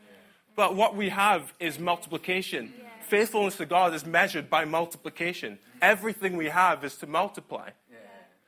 But 0.54 0.74
what 0.74 0.96
we 0.96 1.08
have 1.08 1.52
is 1.60 1.78
multiplication. 1.78 2.72
Faithfulness 3.12 3.58
to 3.58 3.66
God 3.66 3.92
is 3.92 4.06
measured 4.06 4.48
by 4.48 4.64
multiplication. 4.64 5.58
Everything 5.82 6.34
we 6.34 6.48
have 6.48 6.82
is 6.82 6.96
to 6.96 7.06
multiply. 7.06 7.68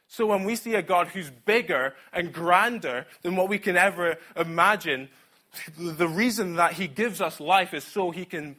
So 0.09 0.25
when 0.25 0.44
we 0.44 0.56
see 0.56 0.75
a 0.75 0.80
God 0.80 1.09
who's 1.09 1.28
bigger 1.28 1.92
and 2.14 2.33
grander 2.33 3.04
than 3.21 3.37
what 3.37 3.50
we 3.50 3.59
can 3.59 3.76
ever 3.76 4.16
imagine, 4.35 5.11
the 5.76 6.09
reason 6.09 6.54
that 6.54 6.73
he 6.73 6.88
gives 6.88 7.21
us 7.21 7.40
life 7.40 7.75
is 7.75 7.85
so 7.85 8.11
he 8.11 8.25
can 8.25 8.56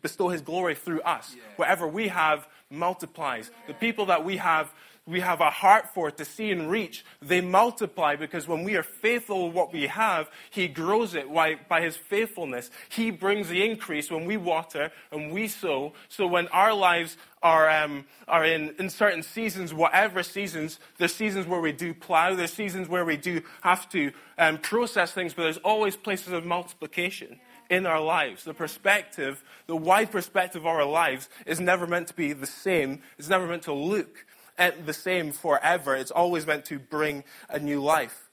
bestow 0.00 0.30
his 0.30 0.40
glory 0.40 0.76
through 0.76 1.02
us. 1.02 1.36
Whatever 1.56 1.86
we 1.86 2.08
have 2.08 2.48
multiplies. 2.70 3.50
The 3.66 3.74
people 3.74 4.06
that 4.06 4.24
we 4.24 4.38
have 4.38 4.72
we 5.06 5.20
have 5.20 5.40
a 5.40 5.50
heart 5.50 5.92
for 5.92 6.10
to 6.10 6.24
see 6.24 6.50
and 6.50 6.70
reach, 6.70 7.04
they 7.20 7.42
multiply 7.42 8.16
because 8.16 8.48
when 8.48 8.64
we 8.64 8.74
are 8.76 8.82
faithful 8.82 9.46
with 9.46 9.54
what 9.54 9.72
we 9.72 9.86
have, 9.86 10.30
He 10.50 10.66
grows 10.66 11.14
it 11.14 11.32
by, 11.32 11.56
by 11.68 11.82
His 11.82 11.96
faithfulness. 11.96 12.70
He 12.88 13.10
brings 13.10 13.48
the 13.48 13.64
increase 13.64 14.10
when 14.10 14.24
we 14.24 14.38
water 14.38 14.90
and 15.12 15.30
we 15.30 15.48
sow. 15.48 15.92
So 16.08 16.26
when 16.26 16.48
our 16.48 16.72
lives 16.72 17.18
are, 17.42 17.68
um, 17.68 18.06
are 18.26 18.46
in, 18.46 18.74
in 18.78 18.88
certain 18.88 19.22
seasons, 19.22 19.74
whatever 19.74 20.22
seasons, 20.22 20.80
there's 20.96 21.14
seasons 21.14 21.46
where 21.46 21.60
we 21.60 21.72
do 21.72 21.92
plow, 21.92 22.34
there's 22.34 22.54
seasons 22.54 22.88
where 22.88 23.04
we 23.04 23.18
do 23.18 23.42
have 23.60 23.86
to 23.90 24.10
um, 24.38 24.56
process 24.56 25.12
things, 25.12 25.34
but 25.34 25.42
there's 25.42 25.58
always 25.58 25.96
places 25.96 26.32
of 26.32 26.46
multiplication 26.46 27.40
in 27.68 27.84
our 27.84 28.00
lives. 28.00 28.44
The 28.44 28.54
perspective, 28.54 29.44
the 29.66 29.76
wide 29.76 30.10
perspective 30.10 30.62
of 30.62 30.66
our 30.66 30.84
lives 30.86 31.28
is 31.44 31.60
never 31.60 31.86
meant 31.86 32.08
to 32.08 32.14
be 32.14 32.32
the 32.32 32.46
same. 32.46 33.02
It's 33.18 33.28
never 33.28 33.46
meant 33.46 33.64
to 33.64 33.74
look 33.74 34.24
the 34.56 34.92
same 34.92 35.32
forever. 35.32 35.94
It's 35.94 36.10
always 36.10 36.46
meant 36.46 36.64
to 36.66 36.78
bring 36.78 37.24
a 37.48 37.58
new 37.58 37.82
life. 37.82 38.30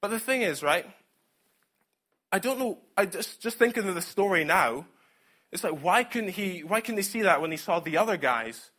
But 0.00 0.10
the 0.10 0.18
thing 0.18 0.42
is, 0.42 0.62
right? 0.62 0.86
I 2.32 2.38
don't 2.38 2.58
know. 2.58 2.78
I 2.96 3.06
just 3.06 3.40
just 3.40 3.58
thinking 3.58 3.86
of 3.88 3.94
the 3.94 4.02
story 4.02 4.44
now. 4.44 4.86
It's 5.52 5.62
like 5.62 5.80
why 5.80 6.02
couldn't 6.02 6.30
he? 6.30 6.60
Why 6.60 6.80
couldn't 6.80 6.96
he 6.96 7.02
see 7.02 7.22
that 7.22 7.40
when 7.40 7.50
he 7.50 7.56
saw 7.56 7.78
the 7.78 7.98
other 7.98 8.16
guys 8.16 8.70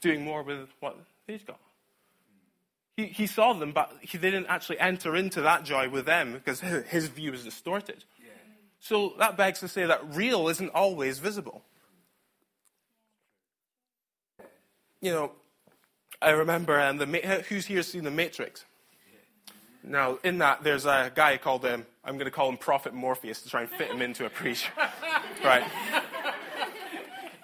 doing 0.00 0.24
more 0.24 0.42
with 0.42 0.68
what 0.80 0.98
he's 1.26 1.42
got? 1.42 1.60
He, 2.96 3.06
he 3.06 3.26
saw 3.26 3.52
them, 3.52 3.72
but 3.72 3.92
he 4.00 4.18
didn't 4.18 4.46
actually 4.46 4.80
enter 4.80 5.14
into 5.14 5.42
that 5.42 5.64
joy 5.64 5.88
with 5.88 6.06
them 6.06 6.32
because 6.32 6.60
his 6.88 7.08
view 7.08 7.32
is 7.32 7.44
distorted. 7.44 8.04
Yeah. 8.18 8.30
So 8.80 9.14
that 9.18 9.36
begs 9.36 9.60
to 9.60 9.68
say 9.68 9.86
that 9.86 10.00
real 10.14 10.48
isn't 10.48 10.70
always 10.70 11.18
visible. 11.18 11.62
You 15.00 15.12
know, 15.12 15.32
I 16.20 16.30
remember, 16.30 16.78
and 16.78 17.00
the 17.00 17.06
who's 17.48 17.66
here 17.66 17.82
seen 17.82 18.04
The 18.04 18.10
Matrix? 18.10 18.64
Now, 19.84 20.18
in 20.24 20.38
that, 20.38 20.64
there's 20.64 20.84
a 20.84 21.12
guy 21.14 21.36
called, 21.36 21.64
um, 21.64 21.86
I'm 22.04 22.14
going 22.14 22.24
to 22.24 22.32
call 22.32 22.48
him 22.48 22.56
Prophet 22.56 22.92
Morpheus 22.92 23.42
to 23.42 23.48
try 23.48 23.62
and 23.62 23.70
fit 23.70 23.88
him 23.88 24.02
into 24.02 24.26
a 24.26 24.30
preacher. 24.30 24.72
right. 25.44 25.64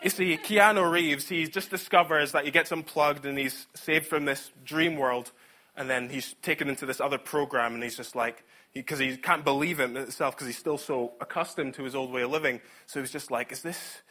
You 0.02 0.10
see, 0.10 0.36
Keanu 0.36 0.90
Reeves, 0.90 1.28
he 1.28 1.46
just 1.46 1.70
discovers 1.70 2.32
that 2.32 2.44
he 2.44 2.50
gets 2.50 2.72
unplugged 2.72 3.24
and 3.24 3.38
he's 3.38 3.68
saved 3.74 4.06
from 4.06 4.24
this 4.24 4.50
dream 4.64 4.96
world, 4.96 5.30
and 5.76 5.88
then 5.88 6.08
he's 6.08 6.34
taken 6.42 6.68
into 6.68 6.84
this 6.84 7.00
other 7.00 7.18
program, 7.18 7.74
and 7.74 7.82
he's 7.82 7.96
just 7.96 8.16
like, 8.16 8.42
because 8.74 8.98
he, 8.98 9.12
he, 9.12 9.16
can't 9.16 9.44
believe 9.44 9.78
himself 9.78 10.34
because 10.34 10.48
he's 10.48 10.58
still 10.58 10.78
so 10.78 11.12
accustomed 11.20 11.74
to 11.74 11.84
his 11.84 11.94
old 11.94 12.10
way 12.10 12.22
of 12.22 12.30
living. 12.30 12.60
So 12.86 12.98
he's 12.98 13.12
just 13.12 13.30
like, 13.30 13.52
is 13.52 13.62
this, 13.62 14.02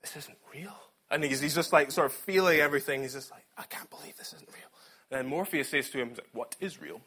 this 0.00 0.16
isn't 0.16 0.38
real? 0.54 0.74
And 1.10 1.22
he's, 1.22 1.40
he's 1.40 1.54
just 1.54 1.72
like 1.72 1.90
sort 1.90 2.06
of 2.06 2.12
feeling 2.12 2.60
everything. 2.60 3.02
He's 3.02 3.14
just 3.14 3.30
like, 3.30 3.44
I 3.56 3.64
can't 3.64 3.88
believe 3.90 4.16
this 4.16 4.32
isn't 4.32 4.48
real. 4.48 4.70
And 5.10 5.20
then 5.20 5.26
Morpheus 5.26 5.68
says 5.68 5.90
to 5.90 5.98
him, 5.98 6.14
what 6.32 6.56
is 6.60 6.80
real? 6.80 7.00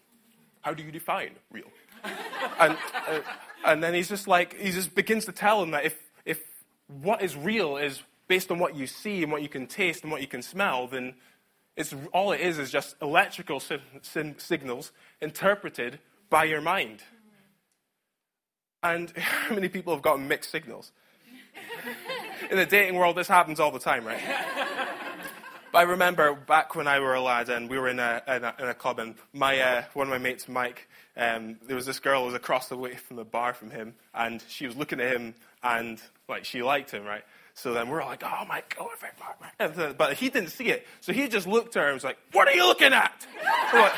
How 0.61 0.73
do 0.73 0.83
you 0.83 0.91
define 0.91 1.31
real? 1.51 1.67
and, 2.59 2.77
uh, 3.07 3.19
and 3.65 3.83
then 3.83 3.93
he's 3.93 4.09
just 4.09 4.27
like, 4.27 4.57
he 4.59 4.71
just 4.71 4.95
begins 4.95 5.25
to 5.25 5.31
tell 5.31 5.61
him 5.61 5.71
that 5.71 5.85
if, 5.85 5.97
if 6.25 6.41
what 6.87 7.21
is 7.21 7.35
real 7.35 7.77
is 7.77 8.01
based 8.27 8.51
on 8.51 8.59
what 8.59 8.75
you 8.75 8.87
see 8.87 9.23
and 9.23 9.31
what 9.31 9.41
you 9.41 9.49
can 9.49 9.67
taste 9.67 10.03
and 10.03 10.11
what 10.11 10.21
you 10.21 10.27
can 10.27 10.41
smell, 10.41 10.87
then 10.87 11.15
it's, 11.75 11.93
all 12.11 12.31
it 12.31 12.41
is 12.41 12.57
is 12.57 12.71
just 12.71 12.95
electrical 13.01 13.61
signals 13.61 14.91
interpreted 15.21 15.99
by 16.29 16.43
your 16.43 16.61
mind. 16.61 17.03
And 18.83 19.11
how 19.17 19.55
many 19.55 19.69
people 19.69 19.93
have 19.93 20.01
got 20.01 20.19
mixed 20.19 20.51
signals? 20.51 20.91
In 22.49 22.57
the 22.57 22.65
dating 22.65 22.95
world, 22.95 23.15
this 23.15 23.27
happens 23.27 23.59
all 23.59 23.71
the 23.71 23.79
time, 23.79 24.05
right? 24.05 24.21
But 25.69 25.79
I 25.79 25.81
remember 25.81 26.33
back 26.33 26.75
when 26.75 26.87
I 26.87 26.99
were 27.01 27.13
a 27.13 27.21
lad 27.21 27.49
and 27.49 27.69
we 27.69 27.77
were 27.77 27.89
in 27.89 27.99
a, 27.99 28.23
in 28.25 28.43
a, 28.45 28.55
in 28.57 28.67
a 28.69 28.73
club, 28.73 28.99
and 28.99 29.15
my, 29.33 29.59
uh, 29.59 29.83
one 29.93 30.07
of 30.07 30.11
my 30.11 30.17
mates, 30.17 30.47
Mike, 30.47 30.87
um, 31.17 31.57
there 31.67 31.75
was 31.75 31.85
this 31.85 31.99
girl 31.99 32.21
who 32.21 32.27
was 32.27 32.35
across 32.35 32.69
the 32.69 32.77
way 32.77 32.95
from 32.95 33.17
the 33.17 33.25
bar 33.25 33.53
from 33.53 33.69
him, 33.69 33.93
and 34.13 34.41
she 34.47 34.65
was 34.65 34.77
looking 34.77 35.01
at 35.01 35.13
him, 35.13 35.35
and 35.61 36.01
like 36.29 36.45
she 36.45 36.63
liked 36.63 36.91
him, 36.91 37.03
right? 37.03 37.23
So 37.53 37.73
then 37.73 37.89
we're 37.89 38.01
all 38.01 38.09
like, 38.09 38.23
oh 38.23 38.45
my 38.47 38.63
God, 38.77 39.97
but 39.97 40.13
he 40.13 40.29
didn't 40.29 40.49
see 40.49 40.69
it. 40.69 40.87
So 41.01 41.11
he 41.11 41.27
just 41.27 41.47
looked 41.47 41.75
at 41.75 41.81
her 41.81 41.87
and 41.87 41.95
was 41.95 42.03
like, 42.03 42.17
what 42.31 42.47
are 42.47 42.53
you 42.53 42.65
looking 42.65 42.93
at? 42.93 43.27
like, 43.73 43.93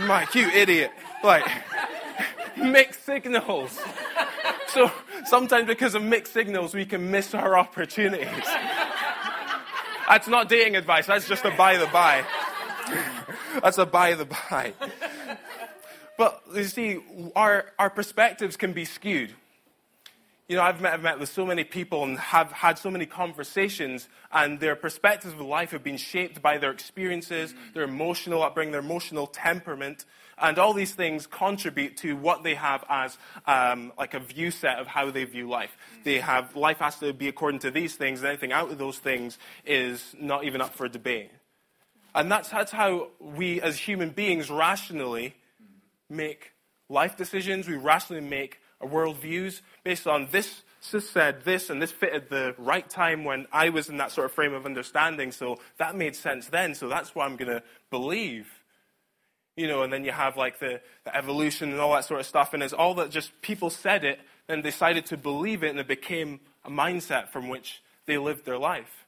my 0.00 0.26
cute 0.26 0.52
idiot. 0.52 0.90
Like, 1.22 1.46
mixed 2.56 3.06
signals. 3.06 3.78
So 4.68 4.90
sometimes 5.24 5.66
because 5.66 5.94
of 5.94 6.02
mixed 6.02 6.32
signals, 6.32 6.74
we 6.74 6.84
can 6.84 7.10
miss 7.10 7.34
our 7.34 7.58
opportunities. 7.58 8.28
That's 10.08 10.28
not 10.28 10.48
dating 10.48 10.76
advice. 10.76 11.06
That's 11.06 11.26
just 11.26 11.44
a 11.44 11.50
by 11.50 11.78
the 11.78 11.86
by. 11.86 12.24
That's 13.62 13.78
a 13.78 13.86
by 13.86 14.14
the 14.14 14.24
by. 14.24 14.72
But 16.16 16.42
you 16.54 16.64
see, 16.64 17.00
our, 17.34 17.66
our 17.78 17.90
perspectives 17.90 18.56
can 18.56 18.72
be 18.72 18.84
skewed. 18.84 19.34
You 20.48 20.56
know, 20.56 20.62
I've 20.62 20.80
met, 20.80 20.94
I've 20.94 21.02
met 21.02 21.18
with 21.18 21.28
so 21.28 21.44
many 21.44 21.64
people 21.64 22.04
and 22.04 22.18
have 22.18 22.52
had 22.52 22.78
so 22.78 22.88
many 22.88 23.04
conversations, 23.04 24.08
and 24.32 24.60
their 24.60 24.76
perspectives 24.76 25.34
of 25.34 25.40
life 25.40 25.72
have 25.72 25.82
been 25.82 25.96
shaped 25.96 26.40
by 26.40 26.58
their 26.58 26.70
experiences, 26.70 27.52
their 27.74 27.82
emotional 27.82 28.44
upbringing, 28.44 28.70
their 28.70 28.80
emotional 28.80 29.26
temperament, 29.26 30.04
and 30.38 30.58
all 30.58 30.72
these 30.72 30.92
things 30.92 31.26
contribute 31.26 31.96
to 31.98 32.14
what 32.16 32.42
they 32.42 32.54
have 32.54 32.84
as 32.88 33.16
um, 33.46 33.92
like 33.98 34.14
a 34.14 34.20
view 34.20 34.50
set 34.50 34.78
of 34.78 34.86
how 34.86 35.10
they 35.10 35.24
view 35.24 35.48
life. 35.48 35.76
They 36.04 36.18
have 36.18 36.54
life 36.56 36.78
has 36.78 36.98
to 37.00 37.12
be 37.12 37.28
according 37.28 37.60
to 37.60 37.70
these 37.70 37.96
things, 37.96 38.20
and 38.20 38.28
anything 38.28 38.52
out 38.52 38.70
of 38.70 38.78
those 38.78 38.98
things 38.98 39.38
is 39.64 40.14
not 40.18 40.44
even 40.44 40.60
up 40.60 40.74
for 40.74 40.88
debate. 40.88 41.30
And 42.14 42.30
that's, 42.30 42.48
that's 42.48 42.72
how 42.72 43.08
we, 43.20 43.60
as 43.60 43.78
human 43.78 44.10
beings, 44.10 44.50
rationally 44.50 45.34
make 46.08 46.52
life 46.88 47.16
decisions. 47.16 47.68
We 47.68 47.76
rationally 47.76 48.22
make 48.22 48.60
our 48.80 48.88
worldviews 48.88 49.60
based 49.84 50.06
on 50.06 50.28
this 50.30 50.62
said 50.80 51.42
this 51.44 51.68
and 51.68 51.82
this 51.82 51.90
fitted 51.90 52.28
the 52.28 52.54
right 52.58 52.88
time 52.88 53.24
when 53.24 53.46
I 53.52 53.70
was 53.70 53.88
in 53.88 53.96
that 53.96 54.12
sort 54.12 54.26
of 54.26 54.32
frame 54.32 54.54
of 54.54 54.66
understanding. 54.66 55.32
So 55.32 55.58
that 55.78 55.96
made 55.96 56.14
sense 56.14 56.46
then. 56.46 56.74
So 56.74 56.88
that's 56.88 57.14
what 57.14 57.26
I'm 57.26 57.36
going 57.36 57.50
to 57.50 57.62
believe. 57.90 58.55
You 59.56 59.66
know, 59.68 59.82
and 59.82 59.92
then 59.92 60.04
you 60.04 60.12
have 60.12 60.36
like 60.36 60.58
the, 60.58 60.80
the 61.04 61.16
evolution 61.16 61.72
and 61.72 61.80
all 61.80 61.94
that 61.94 62.04
sort 62.04 62.20
of 62.20 62.26
stuff. 62.26 62.52
And 62.52 62.62
it's 62.62 62.74
all 62.74 62.94
that 62.94 63.10
just 63.10 63.40
people 63.40 63.70
said 63.70 64.04
it 64.04 64.20
and 64.48 64.62
decided 64.62 65.06
to 65.06 65.16
believe 65.16 65.64
it 65.64 65.70
and 65.70 65.78
it 65.78 65.88
became 65.88 66.40
a 66.64 66.70
mindset 66.70 67.28
from 67.28 67.48
which 67.48 67.82
they 68.06 68.18
lived 68.18 68.44
their 68.44 68.58
life. 68.58 69.06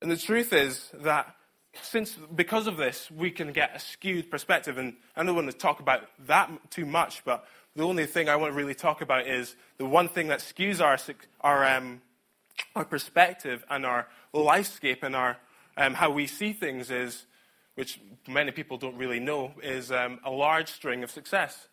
And 0.00 0.10
the 0.10 0.16
truth 0.16 0.52
is 0.52 0.90
that 0.94 1.34
since 1.82 2.16
because 2.34 2.66
of 2.66 2.76
this, 2.76 3.10
we 3.10 3.30
can 3.30 3.52
get 3.52 3.74
a 3.74 3.78
skewed 3.78 4.30
perspective. 4.30 4.78
And 4.78 4.94
I 5.16 5.24
don't 5.24 5.34
want 5.34 5.50
to 5.50 5.56
talk 5.56 5.80
about 5.80 6.02
that 6.26 6.50
too 6.70 6.86
much, 6.86 7.24
but 7.24 7.44
the 7.76 7.84
only 7.84 8.06
thing 8.06 8.28
I 8.28 8.36
want 8.36 8.52
to 8.52 8.56
really 8.56 8.74
talk 8.74 9.00
about 9.00 9.26
is 9.26 9.54
the 9.76 9.86
one 9.86 10.08
thing 10.08 10.28
that 10.28 10.40
skews 10.40 10.84
our, 10.84 10.98
our, 11.40 11.76
um, 11.76 12.02
our 12.74 12.84
perspective 12.84 13.64
and 13.70 13.86
our 13.86 14.08
lifescape 14.34 15.02
and 15.02 15.14
our, 15.14 15.36
um, 15.76 15.94
how 15.94 16.10
we 16.10 16.26
see 16.26 16.52
things 16.52 16.90
is, 16.90 17.24
which 17.78 18.00
many 18.26 18.50
people 18.50 18.76
don't 18.76 18.96
really 18.96 19.20
know, 19.20 19.52
is 19.62 19.92
um, 19.92 20.18
a 20.24 20.30
large 20.32 20.68
string 20.68 21.04
of 21.04 21.12
success. 21.12 21.68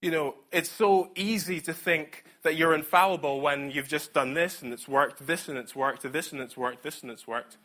You 0.00 0.10
know, 0.10 0.34
it's 0.50 0.68
so 0.68 1.12
easy 1.14 1.60
to 1.60 1.72
think 1.72 2.24
that 2.42 2.56
you're 2.56 2.74
infallible 2.74 3.40
when 3.40 3.70
you've 3.70 3.86
just 3.86 4.12
done 4.12 4.34
this 4.34 4.60
and 4.60 4.72
it's 4.72 4.88
worked, 4.88 5.24
this 5.28 5.46
and 5.46 5.56
it's 5.56 5.76
worked, 5.76 6.02
this 6.12 6.32
and 6.32 6.40
it's 6.40 6.56
worked, 6.56 6.82
this 6.82 7.02
and 7.02 7.12
it's 7.12 7.24
worked. 7.24 7.56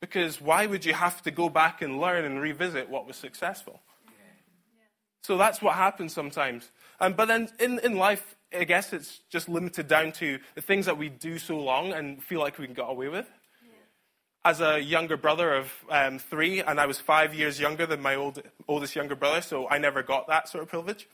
Because 0.00 0.40
why 0.40 0.66
would 0.66 0.84
you 0.84 0.94
have 0.94 1.20
to 1.22 1.32
go 1.32 1.48
back 1.48 1.82
and 1.82 2.00
learn 2.00 2.24
and 2.24 2.40
revisit 2.40 2.88
what 2.88 3.08
was 3.08 3.16
successful? 3.16 3.80
So 5.24 5.36
that's 5.36 5.60
what 5.60 5.74
happens 5.74 6.12
sometimes. 6.12 6.70
Um, 7.00 7.14
but 7.14 7.26
then 7.26 7.48
in, 7.58 7.80
in 7.80 7.96
life, 7.96 8.36
I 8.56 8.62
guess 8.62 8.92
it's 8.92 9.18
just 9.30 9.48
limited 9.48 9.88
down 9.88 10.12
to 10.12 10.38
the 10.54 10.62
things 10.62 10.86
that 10.86 10.96
we 10.96 11.08
do 11.08 11.40
so 11.40 11.58
long 11.58 11.92
and 11.92 12.22
feel 12.22 12.38
like 12.38 12.56
we 12.56 12.66
can 12.66 12.74
get 12.74 12.88
away 12.88 13.08
with. 13.08 13.28
As 14.46 14.60
a 14.60 14.78
younger 14.78 15.16
brother 15.16 15.54
of 15.54 15.72
um, 15.88 16.18
three, 16.18 16.60
and 16.60 16.78
I 16.78 16.84
was 16.84 17.00
five 17.00 17.34
years 17.34 17.58
younger 17.58 17.86
than 17.86 18.02
my 18.02 18.14
old, 18.14 18.42
oldest 18.68 18.94
younger 18.94 19.16
brother, 19.16 19.40
so 19.40 19.68
I 19.68 19.78
never 19.78 20.02
got 20.02 20.28
that 20.28 20.50
sort 20.50 20.62
of 20.62 20.68
privilege. 20.68 21.08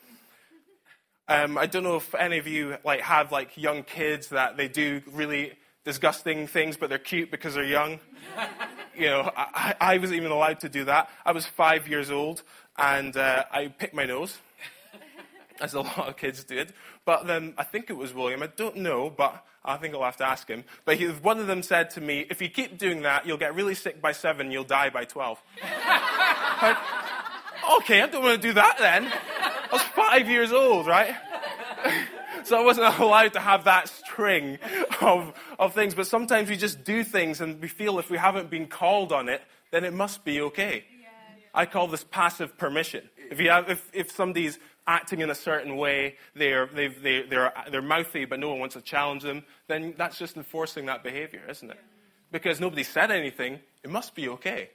Um, 1.29 1.57
I 1.57 1.66
don't 1.66 1.85
know 1.85 1.95
if 1.95 2.12
any 2.16 2.38
of 2.38 2.49
you 2.49 2.77
like 2.85 3.03
have 3.03 3.31
like 3.31 3.57
young 3.57 3.85
kids 3.85 4.31
that 4.31 4.57
they 4.57 4.66
do 4.66 5.01
really 5.12 5.53
disgusting 5.85 6.49
things, 6.49 6.77
but 6.77 6.88
they're 6.88 6.99
cute 6.99 7.31
because 7.31 7.55
they're 7.55 7.62
young. 7.62 8.01
you 8.97 9.07
know, 9.07 9.31
I, 9.37 9.77
I 9.81 9.99
wasn't 9.99 10.16
even 10.16 10.33
allowed 10.33 10.59
to 10.61 10.69
do 10.69 10.85
that. 10.87 11.09
I 11.25 11.31
was 11.31 11.47
five 11.47 11.87
years 11.87 12.11
old, 12.11 12.43
and 12.77 13.16
uh, 13.16 13.45
I 13.53 13.69
picked 13.69 13.95
my 13.95 14.07
nose, 14.07 14.38
as 15.61 15.75
a 15.75 15.81
lot 15.81 16.09
of 16.09 16.16
kids 16.16 16.44
did. 16.44 16.73
But 17.05 17.27
then 17.27 17.55
I 17.59 17.64
think 17.64 17.90
it 17.90 17.96
was 17.96 18.14
William. 18.14 18.42
I 18.42 18.49
don't 18.49 18.77
know, 18.77 19.11
but 19.11 19.44
I 19.64 19.77
think 19.77 19.94
I'll 19.94 20.05
have 20.05 20.16
to 20.18 20.27
ask 20.27 20.49
him. 20.49 20.64
But 20.85 20.96
he, 20.96 21.07
one 21.07 21.38
of 21.38 21.46
them 21.46 21.62
said 21.62 21.90
to 21.90 22.01
me, 22.01 22.27
"If 22.31 22.40
you 22.40 22.49
keep 22.49 22.79
doing 22.79 23.03
that, 23.03 23.27
you'll 23.27 23.38
get 23.38 23.55
really 23.55 23.75
sick 23.75 24.01
by 24.01 24.12
seven. 24.12 24.51
You'll 24.51 24.64
die 24.64 24.90
by 24.90 25.05
12. 25.05 25.42
I, 25.62 26.77
okay, 27.79 28.03
I 28.03 28.07
don't 28.07 28.23
want 28.23 28.40
to 28.40 28.49
do 28.49 28.55
that 28.55 28.77
then. 28.79 29.07
I 29.07 29.68
was 29.73 29.83
five 29.83 30.29
years 30.29 30.53
old, 30.53 30.87
right? 30.87 31.14
so 32.44 32.61
I 32.61 32.64
wasn't 32.64 32.99
allowed 32.99 33.35
to 33.35 33.40
have 33.40 33.64
that 33.64 33.88
string 33.88 34.59
of, 35.01 35.33
of 35.59 35.75
things. 35.75 35.94
But 35.94 36.07
sometimes 36.07 36.49
we 36.49 36.57
just 36.57 36.85
do 36.85 37.05
things 37.05 37.40
and 37.40 37.61
we 37.61 37.68
feel 37.68 37.99
if 37.99 38.11
we 38.11 38.18
haven't 38.18 38.51
been 38.51 38.66
called 38.66 39.12
on 39.12 39.29
it, 39.29 39.42
then 39.70 39.85
it 39.85 39.92
must 39.92 40.25
be 40.25 40.40
okay. 40.40 40.85
I 41.53 41.66
call 41.66 41.88
this 41.88 42.05
passive 42.05 42.57
permission. 42.57 43.09
If, 43.31 43.40
you 43.40 43.51
have, 43.51 43.68
if, 43.68 43.88
if 43.92 44.11
somebody's 44.11 44.59
acting 44.87 45.21
in 45.21 45.31
a 45.31 45.35
certain 45.35 45.77
way, 45.77 46.16
they're, 46.35 46.66
they 46.66 46.88
they 46.88 47.23
they're, 47.23 47.53
they're 47.71 47.83
mouthy, 47.83 48.25
but 48.25 48.40
no 48.40 48.51
one 48.51 48.59
wants 48.59 48.75
to 48.75 48.81
challenge 48.81 49.23
them, 49.23 49.45
then 49.69 49.95
that's 49.97 50.19
just 50.19 50.37
enforcing 50.37 50.87
that 50.87 51.03
behavior, 51.03 51.43
isn't 51.49 51.71
it? 51.71 51.79
Because 52.33 52.61
nobody 52.61 52.83
said 52.83 53.11
anything, 53.11 53.61
it 53.83 53.90
must 53.90 54.14
be 54.14 54.29
okay. 54.29 54.71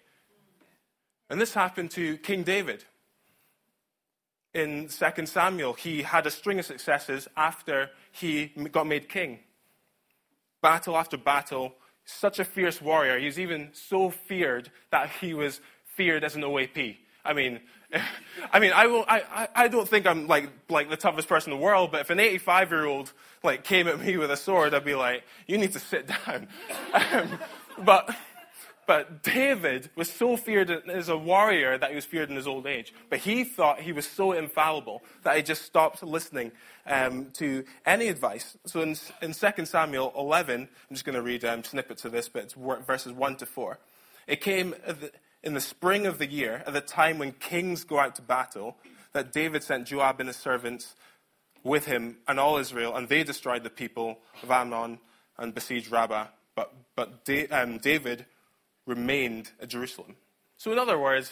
And 1.29 1.39
this 1.41 1.53
happened 1.53 1.91
to 1.91 2.17
King 2.17 2.43
David. 2.43 2.83
In 4.53 4.87
2 4.87 5.25
Samuel, 5.25 5.73
he 5.73 6.03
had 6.03 6.25
a 6.25 6.31
string 6.31 6.59
of 6.59 6.65
successes 6.65 7.27
after 7.35 7.89
he 8.11 8.53
got 8.71 8.87
made 8.87 9.09
king. 9.09 9.39
Battle 10.61 10.95
after 10.95 11.17
battle, 11.17 11.75
such 12.05 12.39
a 12.39 12.45
fierce 12.45 12.81
warrior. 12.81 13.19
He 13.19 13.25
was 13.25 13.39
even 13.39 13.69
so 13.73 14.09
feared 14.09 14.71
that 14.91 15.09
he 15.21 15.33
was 15.33 15.59
feared 15.97 16.23
as 16.23 16.35
an 16.35 16.43
OAP. 16.43 16.97
I 17.25 17.33
mean, 17.33 17.59
I 18.51 18.59
mean, 18.59 18.71
I, 18.73 18.87
will, 18.87 19.05
I, 19.07 19.47
I 19.55 19.67
don't 19.67 19.87
think 19.87 20.05
I'm 20.05 20.27
like, 20.27 20.49
like 20.69 20.89
the 20.89 20.97
toughest 20.97 21.27
person 21.27 21.51
in 21.51 21.59
the 21.59 21.63
world, 21.63 21.91
but 21.91 22.01
if 22.01 22.09
an 22.09 22.19
85 22.19 22.71
year 22.71 22.85
old 22.85 23.13
like 23.43 23.63
came 23.63 23.87
at 23.87 23.99
me 23.99 24.17
with 24.17 24.31
a 24.31 24.37
sword, 24.37 24.73
I'd 24.73 24.85
be 24.85 24.95
like, 24.95 25.23
you 25.47 25.57
need 25.57 25.73
to 25.73 25.79
sit 25.79 26.07
down. 26.25 26.47
Um, 26.93 27.39
but, 27.79 28.15
but 28.87 29.23
David 29.23 29.89
was 29.95 30.09
so 30.09 30.37
feared 30.37 30.69
as 30.69 31.09
a 31.09 31.17
warrior 31.17 31.77
that 31.77 31.89
he 31.89 31.95
was 31.95 32.05
feared 32.05 32.29
in 32.29 32.35
his 32.35 32.47
old 32.47 32.67
age. 32.67 32.93
But 33.09 33.19
he 33.19 33.43
thought 33.43 33.81
he 33.81 33.91
was 33.91 34.07
so 34.07 34.31
infallible 34.31 35.03
that 35.23 35.35
he 35.37 35.43
just 35.43 35.63
stopped 35.63 36.03
listening 36.03 36.51
um, 36.85 37.31
to 37.33 37.63
any 37.85 38.07
advice. 38.07 38.57
So 38.65 38.81
in, 38.81 38.95
in 39.21 39.33
2 39.33 39.65
Samuel 39.65 40.13
11, 40.15 40.61
I'm 40.61 40.93
just 40.93 41.05
going 41.05 41.15
to 41.15 41.21
read 41.21 41.43
um, 41.45 41.63
snippets 41.63 42.05
of 42.05 42.11
this, 42.11 42.29
but 42.29 42.43
it's 42.43 42.53
verses 42.53 43.11
1 43.11 43.37
to 43.37 43.45
4. 43.45 43.79
It 44.27 44.41
came 44.41 44.73
in 45.45 45.53
the 45.53 45.61
spring 45.61 46.07
of 46.07 46.17
the 46.17 46.25
year, 46.25 46.63
at 46.65 46.73
the 46.73 46.81
time 46.81 47.19
when 47.19 47.31
kings 47.31 47.83
go 47.83 47.99
out 47.99 48.15
to 48.15 48.21
battle, 48.21 48.75
that 49.13 49.31
David 49.31 49.63
sent 49.63 49.87
Joab 49.87 50.19
and 50.19 50.27
his 50.27 50.35
servants 50.35 50.95
with 51.63 51.85
him 51.85 52.17
and 52.27 52.39
all 52.39 52.57
Israel, 52.57 52.95
and 52.95 53.07
they 53.07 53.23
destroyed 53.23 53.63
the 53.63 53.69
people 53.69 54.19
of 54.43 54.51
Ammon 54.51 54.99
and 55.37 55.53
besieged 55.53 55.91
Rabbah. 55.91 56.27
But, 56.55 56.73
but 56.95 57.23
da- 57.25 57.47
um, 57.47 57.77
David 57.77 58.25
remained 58.85 59.51
at 59.61 59.69
Jerusalem. 59.69 60.15
So, 60.57 60.71
in 60.71 60.79
other 60.79 60.97
words, 60.97 61.31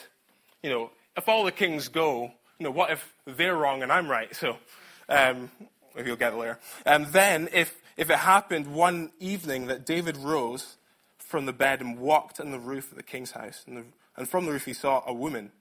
you 0.62 0.69
know, 0.69 0.91
if 1.17 1.28
all 1.28 1.43
the 1.43 1.52
kings 1.52 1.88
go, 1.88 2.32
you 2.60 2.63
know, 2.63 2.71
what 2.71 2.91
if 2.91 3.13
they're 3.26 3.56
wrong 3.56 3.84
and 3.84 3.91
I'm 3.91 4.10
right? 4.10 4.34
So, 4.36 4.58
um, 5.10 5.52
you'll 5.97 6.15
get 6.15 6.34
it 6.34 6.38
later. 6.38 6.60
And 6.86 7.08
then, 7.08 7.49
if, 7.52 7.82
if 7.97 8.10
it 8.10 8.17
happened 8.17 8.67
one 8.67 9.12
evening 9.19 9.67
that 9.67 9.86
David 9.86 10.17
rose 10.17 10.78
from 11.17 11.45
the 11.45 11.54
bed 11.54 11.82
and 11.82 11.99
walked 11.99 12.39
on 12.39 12.52
the 12.52 12.60
roof 12.60 12.91
of 12.91 12.97
the 12.97 13.04
king's 13.04 13.32
house, 13.32 13.63
and, 13.67 13.78
the, 13.78 13.84
and 14.15 14.28
from 14.28 14.45
the 14.45 14.52
roof 14.52 14.65
he 14.65 14.73
saw 14.73 15.04
a 15.06 15.13
woman 15.13 15.52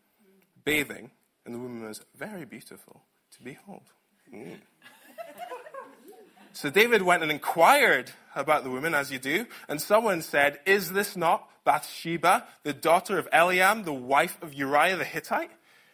bathing, 0.65 1.11
and 1.45 1.55
the 1.55 1.59
woman 1.59 1.83
was 1.83 2.03
very 2.17 2.45
beautiful 2.45 3.03
to 3.33 3.43
behold. 3.43 3.83
Mm. 4.33 4.59
So 6.53 6.69
David 6.71 7.03
went 7.03 7.23
and 7.23 7.33
inquired 7.33 8.13
about 8.35 8.63
the 8.63 8.71
woman, 8.71 8.95
as 8.95 9.11
you 9.11 9.19
do, 9.19 9.47
and 9.69 9.81
someone 9.81 10.21
said, 10.21 10.61
Is 10.67 10.93
this 10.93 11.17
not 11.17 11.49
Bathsheba, 11.65 12.47
the 12.63 12.75
daughter 12.75 13.19
of 13.19 13.29
Eliam, 13.31 13.85
the 13.85 13.93
wife 13.93 14.37
of 14.43 14.53
Uriah 14.53 14.97
the 14.97 15.05
Hittite? 15.05 15.51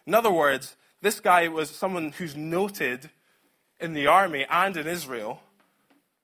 In 0.06 0.14
other 0.14 0.32
words, 0.32 0.76
this 1.00 1.20
guy 1.20 1.46
was 1.48 1.70
someone 1.70 2.12
who's 2.12 2.34
noted 2.36 3.10
in 3.80 3.92
the 3.92 4.08
army 4.08 4.46
and 4.50 4.76
in 4.76 4.86
Israel. 4.86 5.40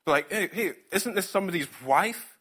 Like, 0.07 0.31
hey, 0.31 0.49
hey 0.53 0.73
isn't 0.90 1.14
this 1.14 1.31
somebody's 1.31 1.68
wife? 1.85 2.34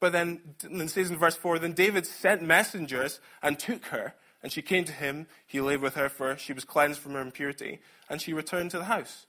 But 0.00 0.12
then 0.12 0.40
it 0.62 0.90
says 0.90 1.10
in 1.10 1.16
verse 1.16 1.36
4 1.36 1.58
Then 1.58 1.72
David 1.72 2.06
sent 2.06 2.42
messengers 2.42 3.20
and 3.42 3.58
took 3.58 3.86
her, 3.86 4.14
and 4.42 4.52
she 4.52 4.62
came 4.62 4.84
to 4.84 4.92
him. 4.92 5.26
He 5.46 5.60
lay 5.60 5.76
with 5.76 5.94
her, 5.94 6.08
for 6.08 6.36
she 6.36 6.52
was 6.52 6.64
cleansed 6.64 7.00
from 7.00 7.14
her 7.14 7.20
impurity, 7.20 7.80
and 8.08 8.20
she 8.22 8.32
returned 8.32 8.70
to 8.72 8.78
the 8.78 8.84
house. 8.84 9.26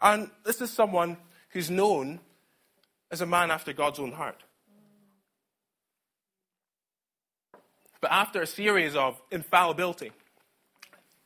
And 0.00 0.30
this 0.44 0.60
is 0.60 0.70
someone 0.70 1.16
who's 1.50 1.70
known 1.70 2.20
as 3.10 3.20
a 3.20 3.26
man 3.26 3.50
after 3.50 3.72
God's 3.72 3.98
own 3.98 4.12
heart. 4.12 4.42
But 8.00 8.12
after 8.12 8.42
a 8.42 8.46
series 8.46 8.94
of 8.94 9.20
infallibility, 9.30 10.12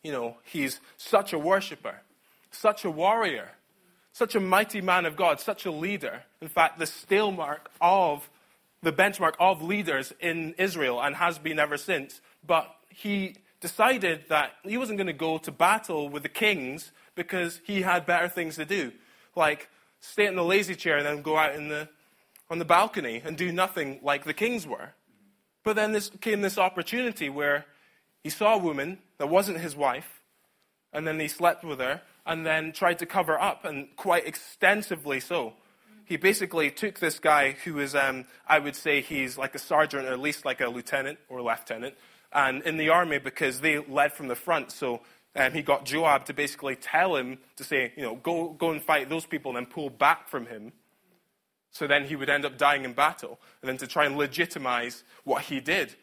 you 0.02 0.12
know, 0.12 0.37
he's 0.44 0.80
such 0.96 1.33
a 1.33 1.38
worshiper, 1.38 2.00
such 2.50 2.85
a 2.85 2.90
warrior, 2.90 3.50
such 4.12 4.35
a 4.35 4.40
mighty 4.40 4.80
man 4.80 5.04
of 5.04 5.16
God, 5.16 5.40
such 5.40 5.66
a 5.66 5.70
leader. 5.70 6.22
In 6.40 6.48
fact, 6.48 6.78
the 6.78 6.87
stale 6.87 7.33
mark 7.33 7.70
of 7.80 8.28
the 8.82 8.92
benchmark 8.92 9.34
of 9.38 9.62
leaders 9.62 10.12
in 10.20 10.54
Israel 10.58 11.00
and 11.00 11.16
has 11.16 11.38
been 11.38 11.58
ever 11.58 11.76
since. 11.76 12.20
But 12.46 12.74
he 12.88 13.36
decided 13.60 14.24
that 14.28 14.52
he 14.64 14.78
wasn't 14.78 14.98
going 14.98 15.06
to 15.06 15.12
go 15.12 15.38
to 15.38 15.52
battle 15.52 16.08
with 16.08 16.22
the 16.22 16.28
kings 16.28 16.92
because 17.14 17.60
he 17.64 17.82
had 17.82 18.06
better 18.06 18.28
things 18.28 18.56
to 18.56 18.64
do, 18.64 18.92
like 19.36 19.68
stay 20.00 20.26
in 20.26 20.34
the 20.34 20.44
lazy 20.44 20.74
chair 20.74 20.96
and 20.96 21.06
then 21.06 21.22
go 21.22 21.36
out 21.36 21.54
the, 21.54 21.88
on 22.48 22.58
the 22.58 22.64
balcony 22.64 23.20
and 23.24 23.36
do 23.36 23.52
nothing 23.52 24.00
like 24.02 24.24
the 24.24 24.32
kings 24.32 24.66
were. 24.66 24.94
But 25.62 25.76
then 25.76 25.92
this 25.92 26.10
came 26.20 26.40
this 26.40 26.56
opportunity 26.56 27.28
where 27.28 27.66
he 28.22 28.30
saw 28.30 28.54
a 28.54 28.58
woman 28.58 28.98
that 29.18 29.28
wasn't 29.28 29.60
his 29.60 29.76
wife, 29.76 30.20
and 30.92 31.06
then 31.06 31.20
he 31.20 31.28
slept 31.28 31.64
with 31.64 31.80
her, 31.80 32.00
and 32.26 32.46
then 32.46 32.72
tried 32.72 32.98
to 32.98 33.06
cover 33.06 33.38
up, 33.38 33.64
and 33.64 33.94
quite 33.96 34.26
extensively 34.26 35.20
so. 35.20 35.54
He 36.11 36.16
basically 36.16 36.73
took 36.73 36.99
this 36.99 37.20
guy 37.20 37.53
who 37.53 37.79
is, 37.79 37.94
um, 37.94 38.25
I 38.44 38.59
would 38.59 38.75
say 38.75 39.01
he's 39.01 39.38
like 39.38 39.55
a 39.55 39.61
sergeant 39.61 40.09
or 40.09 40.12
at 40.12 40.18
least 40.18 40.44
like 40.44 40.61
a 40.61 40.66
lieutenant 40.66 41.20
or 41.29 41.40
lieutenant, 41.40 41.94
and 42.33 42.64
in 42.64 42.79
the 42.79 42.88
army 42.88 43.18
because 43.18 43.61
they 43.61 43.79
led 43.79 44.12
from 44.12 44.27
the 44.27 44.35
front. 44.35 44.73
So 44.73 45.03
um, 45.37 45.53
he 45.53 45.62
got 45.62 45.85
Joab 45.85 46.25
to 46.25 46.35
basically 46.35 46.75
tell 46.75 47.14
him 47.14 47.38
to 47.55 47.62
say, 47.62 47.92
you 47.96 48.03
know, 48.03 48.16
go, 48.16 48.49
go 48.49 48.73
and 48.73 48.83
fight 48.83 49.09
those 49.09 49.25
people 49.25 49.57
and 49.57 49.64
then 49.64 49.73
pull 49.73 49.88
back 49.88 50.29
from 50.29 50.46
him. 50.46 50.73
So 51.70 51.87
then 51.87 52.07
he 52.07 52.16
would 52.16 52.29
end 52.29 52.44
up 52.44 52.59
dying 52.59 52.85
in 52.85 52.92
battle. 52.92 53.38
And 53.62 53.68
then 53.68 53.77
to 53.77 53.87
try 53.87 54.05
and 54.05 54.18
legitimize 54.18 55.05
what 55.23 55.42
he 55.42 55.61
did. 55.61 55.94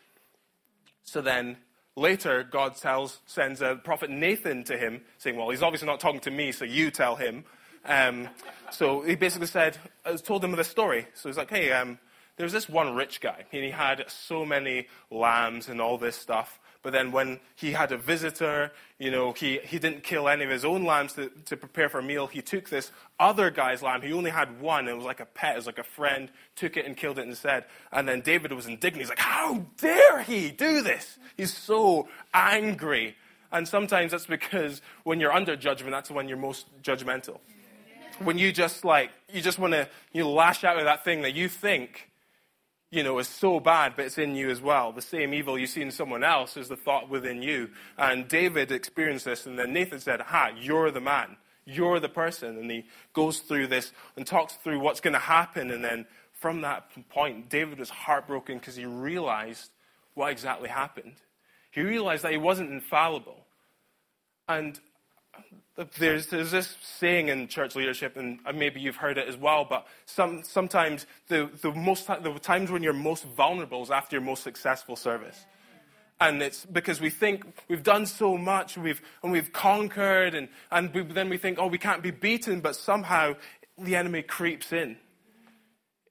So 1.04 1.20
then 1.20 1.58
later, 1.98 2.46
God 2.50 2.78
tells, 2.78 3.20
sends 3.26 3.62
a 3.62 3.76
prophet 3.76 4.10
Nathan 4.10 4.63
to 4.63 4.78
him, 4.78 5.02
saying, 5.17 5.36
Well, 5.36 5.50
he's 5.50 5.63
obviously 5.63 5.89
not 5.89 6.00
talking 6.00 6.22
to 6.22 6.32
me, 6.32 6.54
so 6.54 6.63
you 6.63 6.91
tell 6.91 7.17
him. 7.17 7.43
Um, 7.88 8.30
so 8.71 9.02
he 9.02 9.15
basically 9.15 9.47
said, 9.47 9.78
uh, 10.06 10.17
told 10.17 10.43
him 10.43 10.52
the 10.52 10.63
story. 10.63 11.08
So 11.13 11.30
he's 11.30 11.38
like, 11.38 11.50
Hey, 11.50 11.71
um, 11.71 12.00
there's 12.38 12.52
this 12.52 12.69
one 12.69 12.93
rich 12.95 13.19
guy, 13.19 13.45
and 13.52 13.63
he 13.63 13.71
had 13.71 14.06
so 14.08 14.45
many 14.45 14.88
lambs 15.10 15.69
and 15.69 15.82
all 15.82 15.97
this 15.97 16.15
stuff. 16.15 16.60
But 16.84 16.93
then 16.93 17.12
when 17.12 17.39
he 17.56 17.71
had 17.71 17.91
a 17.91 17.97
visitor, 17.97 18.71
you 19.00 19.10
know, 19.10 19.34
he, 19.34 19.60
he 19.63 19.80
didn't 19.80 20.04
kill 20.04 20.30
any 20.30 20.43
of 20.45 20.50
his 20.50 20.63
own 20.63 20.86
lambs 20.86 21.13
to, 21.13 21.30
to 21.45 21.58
prepare 21.58 21.89
for 21.89 22.00
a 22.00 22.04
meal. 22.04 22.28
He 22.28 22.41
took 22.41 22.69
this 22.69 22.91
other 23.19 23.50
guy's 23.50 23.82
lamb. 23.82 24.04
He 24.04 24.13
only 24.13 24.30
had 24.30 24.62
one. 24.62 24.88
It 24.88 24.95
was 24.95 25.04
like 25.04 25.19
a 25.19 25.26
pet. 25.26 25.56
It 25.56 25.58
was 25.58 25.65
like 25.65 25.80
a 25.80 25.84
friend. 25.84 26.30
Took 26.56 26.78
it 26.78 26.86
and 26.86 26.95
killed 26.95 27.17
it 27.19 27.28
instead. 27.28 27.65
And 27.91 28.08
then 28.08 28.21
David 28.21 28.54
was 28.54 28.67
indignant. 28.67 29.02
He's 29.02 29.10
like, 29.10 29.19
how 29.19 29.65
dare 29.78 30.21
he 30.21 30.52
do 30.52 30.82
this? 30.82 31.17
He's 31.36 31.54
so 31.54 32.08
angry. 32.34 33.15
And 33.52 33.67
sometimes 33.67 34.12
that's 34.12 34.28
because 34.28 34.82
when 35.04 35.19
you're 35.19 35.34
under 35.34 35.56
judgment, 35.56 35.91
that's 35.91 36.12
when 36.12 36.30
you're 36.30 36.38
most 36.38 36.67
judgmental. 36.84 37.39
When 38.19 38.38
you 38.38 38.51
just 38.51 38.84
like, 38.84 39.12
you 39.32 39.41
just 39.41 39.60
want 39.60 39.73
to, 39.73 39.88
you 40.13 40.27
lash 40.27 40.63
out 40.63 40.77
at 40.77 40.86
that 40.86 41.03
thing 41.03 41.21
that 41.21 41.36
you 41.36 41.49
think 41.49 42.10
you 42.89 43.03
know, 43.03 43.19
is 43.19 43.27
so 43.27 43.60
bad, 43.60 43.93
but 43.95 44.06
it's 44.06 44.17
in 44.17 44.36
you 44.36 44.49
as 44.49 44.62
well. 44.62 44.93
The 44.93 45.01
same 45.01 45.34
evil 45.34 45.60
you 45.60 45.67
see 45.67 45.82
in 45.82 45.91
someone 45.91 46.23
else 46.23 46.56
is 46.56 46.69
the 46.69 46.77
thought 46.77 47.10
within 47.10 47.41
you. 47.41 47.69
And 47.97 48.27
David 48.27 48.71
experienced 48.71 49.25
this, 49.25 49.45
and 49.45 49.60
then 49.60 49.73
Nathan 49.73 49.99
said, 49.99 50.21
Ha, 50.21 50.51
you're 50.58 50.91
the 50.91 51.01
man. 51.01 51.36
You're 51.65 51.99
the 51.99 52.10
person. 52.10 52.58
And 52.58 52.71
he 52.71 52.86
goes 53.12 53.39
through 53.39 53.67
this 53.67 53.91
and 54.15 54.25
talks 54.25 54.53
through 54.53 54.80
what's 54.80 55.01
going 55.01 55.13
to 55.13 55.19
happen. 55.19 55.69
And 55.69 55.84
then 55.84 56.06
from 56.32 56.62
that 56.62 56.89
point, 57.10 57.49
David 57.49 57.77
was 57.77 57.89
heartbroken 57.89 58.58
because 58.58 58.77
he 58.77 58.86
realized 58.86 59.69
what 60.13 60.32
exactly 60.32 60.69
happened. 60.69 61.15
He 61.71 61.82
realized 61.82 62.23
that 62.23 62.32
he 62.32 62.38
wasn't 62.38 62.71
infallible. 62.71 63.45
And 64.47 64.80
there's, 65.99 66.27
there's 66.27 66.51
this 66.51 66.75
saying 66.81 67.29
in 67.29 67.47
church 67.47 67.75
leadership, 67.75 68.17
and 68.17 68.39
maybe 68.55 68.79
you've 68.79 68.95
heard 68.95 69.17
it 69.17 69.27
as 69.27 69.37
well, 69.37 69.65
but 69.69 69.85
some, 70.05 70.43
sometimes 70.43 71.05
the, 71.27 71.49
the, 71.61 71.71
most, 71.71 72.07
the 72.07 72.33
times 72.39 72.71
when 72.71 72.81
you're 72.81 72.93
most 72.93 73.25
vulnerable 73.25 73.83
is 73.83 73.91
after 73.91 74.15
your 74.15 74.23
most 74.23 74.43
successful 74.43 74.95
service. 74.95 75.45
And 76.19 76.41
it's 76.41 76.65
because 76.65 76.99
we 76.99 77.11
think 77.11 77.45
we've 77.67 77.83
done 77.83 78.07
so 78.07 78.37
much, 78.37 78.75
we've, 78.75 79.01
and 79.21 79.31
we've 79.31 79.53
conquered, 79.53 80.33
and, 80.33 80.49
and 80.71 80.91
we, 80.93 81.03
then 81.03 81.29
we 81.29 81.37
think, 81.37 81.59
oh, 81.59 81.67
we 81.67 81.77
can't 81.77 82.01
be 82.01 82.11
beaten, 82.11 82.59
but 82.59 82.75
somehow 82.75 83.35
the 83.77 83.95
enemy 83.95 84.23
creeps 84.23 84.73
in. 84.73 84.97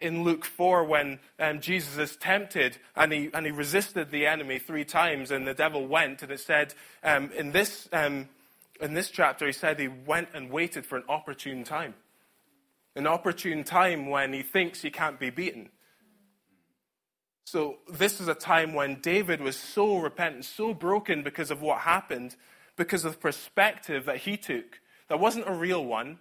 In 0.01 0.23
Luke 0.23 0.45
4, 0.45 0.85
when 0.85 1.19
um, 1.41 1.61
Jesus 1.61 1.97
is 1.97 2.17
tempted 2.17 2.79
and 2.95 3.13
he, 3.13 3.31
and 3.35 3.47
he 3.47 3.51
resisted 3.51 4.11
the 4.11 4.27
enemy 4.27 4.61
three 4.61 4.85
times, 4.85 5.33
and 5.33 5.49
the 5.49 5.55
devil 5.55 5.89
went, 5.89 6.23
and 6.23 6.31
it 6.31 6.39
said 6.39 6.75
um, 7.03 7.33
in 7.33 7.51
this 7.51 7.89
um, 7.93 8.29
in 8.81 8.95
this 8.95 9.11
chapter, 9.11 9.47
he 9.47 9.53
said 9.53 9.79
he 9.79 9.89
went 9.89 10.29
and 10.35 10.51
waited 10.51 10.85
for 10.85 10.97
an 10.97 11.05
opportune 11.09 11.65
time. 11.65 11.95
An 12.95 13.07
opportune 13.07 13.65
time 13.65 14.09
when 14.09 14.33
he 14.33 14.43
thinks 14.43 14.83
he 14.83 14.91
can't 14.91 15.21
be 15.21 15.31
beaten. 15.31 15.71
So, 17.45 17.77
this 17.89 18.21
is 18.21 18.27
a 18.27 18.35
time 18.35 18.75
when 18.75 19.01
David 19.01 19.41
was 19.41 19.57
so 19.57 19.99
repentant, 19.99 20.45
so 20.45 20.75
broken 20.75 21.23
because 21.23 21.51
of 21.51 21.63
what 21.63 21.79
happened, 21.81 22.35
because 22.77 23.05
of 23.05 23.13
the 23.13 23.19
perspective 23.19 24.07
that 24.07 24.19
he 24.19 24.37
took. 24.37 24.81
That 25.09 25.21
wasn't 25.21 25.49
a 25.49 25.53
real 25.53 25.85
one, 25.85 26.19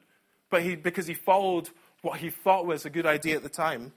but 0.51 0.61
he, 0.61 0.75
because 0.75 1.07
he 1.07 1.15
followed 1.15 1.69
what 2.01 2.19
he 2.19 2.29
thought 2.29 2.67
was 2.67 2.85
a 2.85 2.91
good 2.91 3.07
idea 3.07 3.35
at 3.35 3.43
the 3.43 3.49
time. 3.49 3.91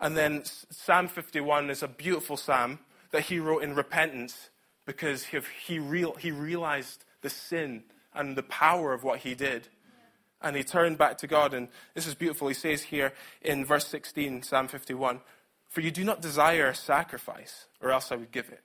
And 0.00 0.16
then 0.16 0.42
Psalm 0.44 1.08
51 1.08 1.70
is 1.70 1.82
a 1.82 1.88
beautiful 1.88 2.36
psalm 2.36 2.78
that 3.10 3.22
he 3.22 3.38
wrote 3.38 3.62
in 3.62 3.74
repentance 3.74 4.50
because 4.86 5.26
he, 5.64 5.78
real, 5.78 6.14
he 6.14 6.30
realized 6.30 7.04
the 7.22 7.30
sin 7.30 7.84
and 8.14 8.36
the 8.36 8.42
power 8.42 8.92
of 8.92 9.04
what 9.04 9.20
he 9.20 9.34
did. 9.34 9.68
And 10.42 10.56
he 10.56 10.64
turned 10.64 10.98
back 10.98 11.18
to 11.18 11.26
God. 11.26 11.54
And 11.54 11.68
this 11.94 12.06
is 12.06 12.14
beautiful. 12.14 12.48
He 12.48 12.54
says 12.54 12.82
here 12.82 13.12
in 13.42 13.64
verse 13.64 13.86
16, 13.88 14.42
Psalm 14.42 14.68
51 14.68 15.20
For 15.68 15.80
you 15.80 15.90
do 15.90 16.04
not 16.04 16.22
desire 16.22 16.68
a 16.68 16.74
sacrifice, 16.74 17.66
or 17.80 17.90
else 17.90 18.10
I 18.10 18.16
would 18.16 18.32
give 18.32 18.48
it. 18.48 18.62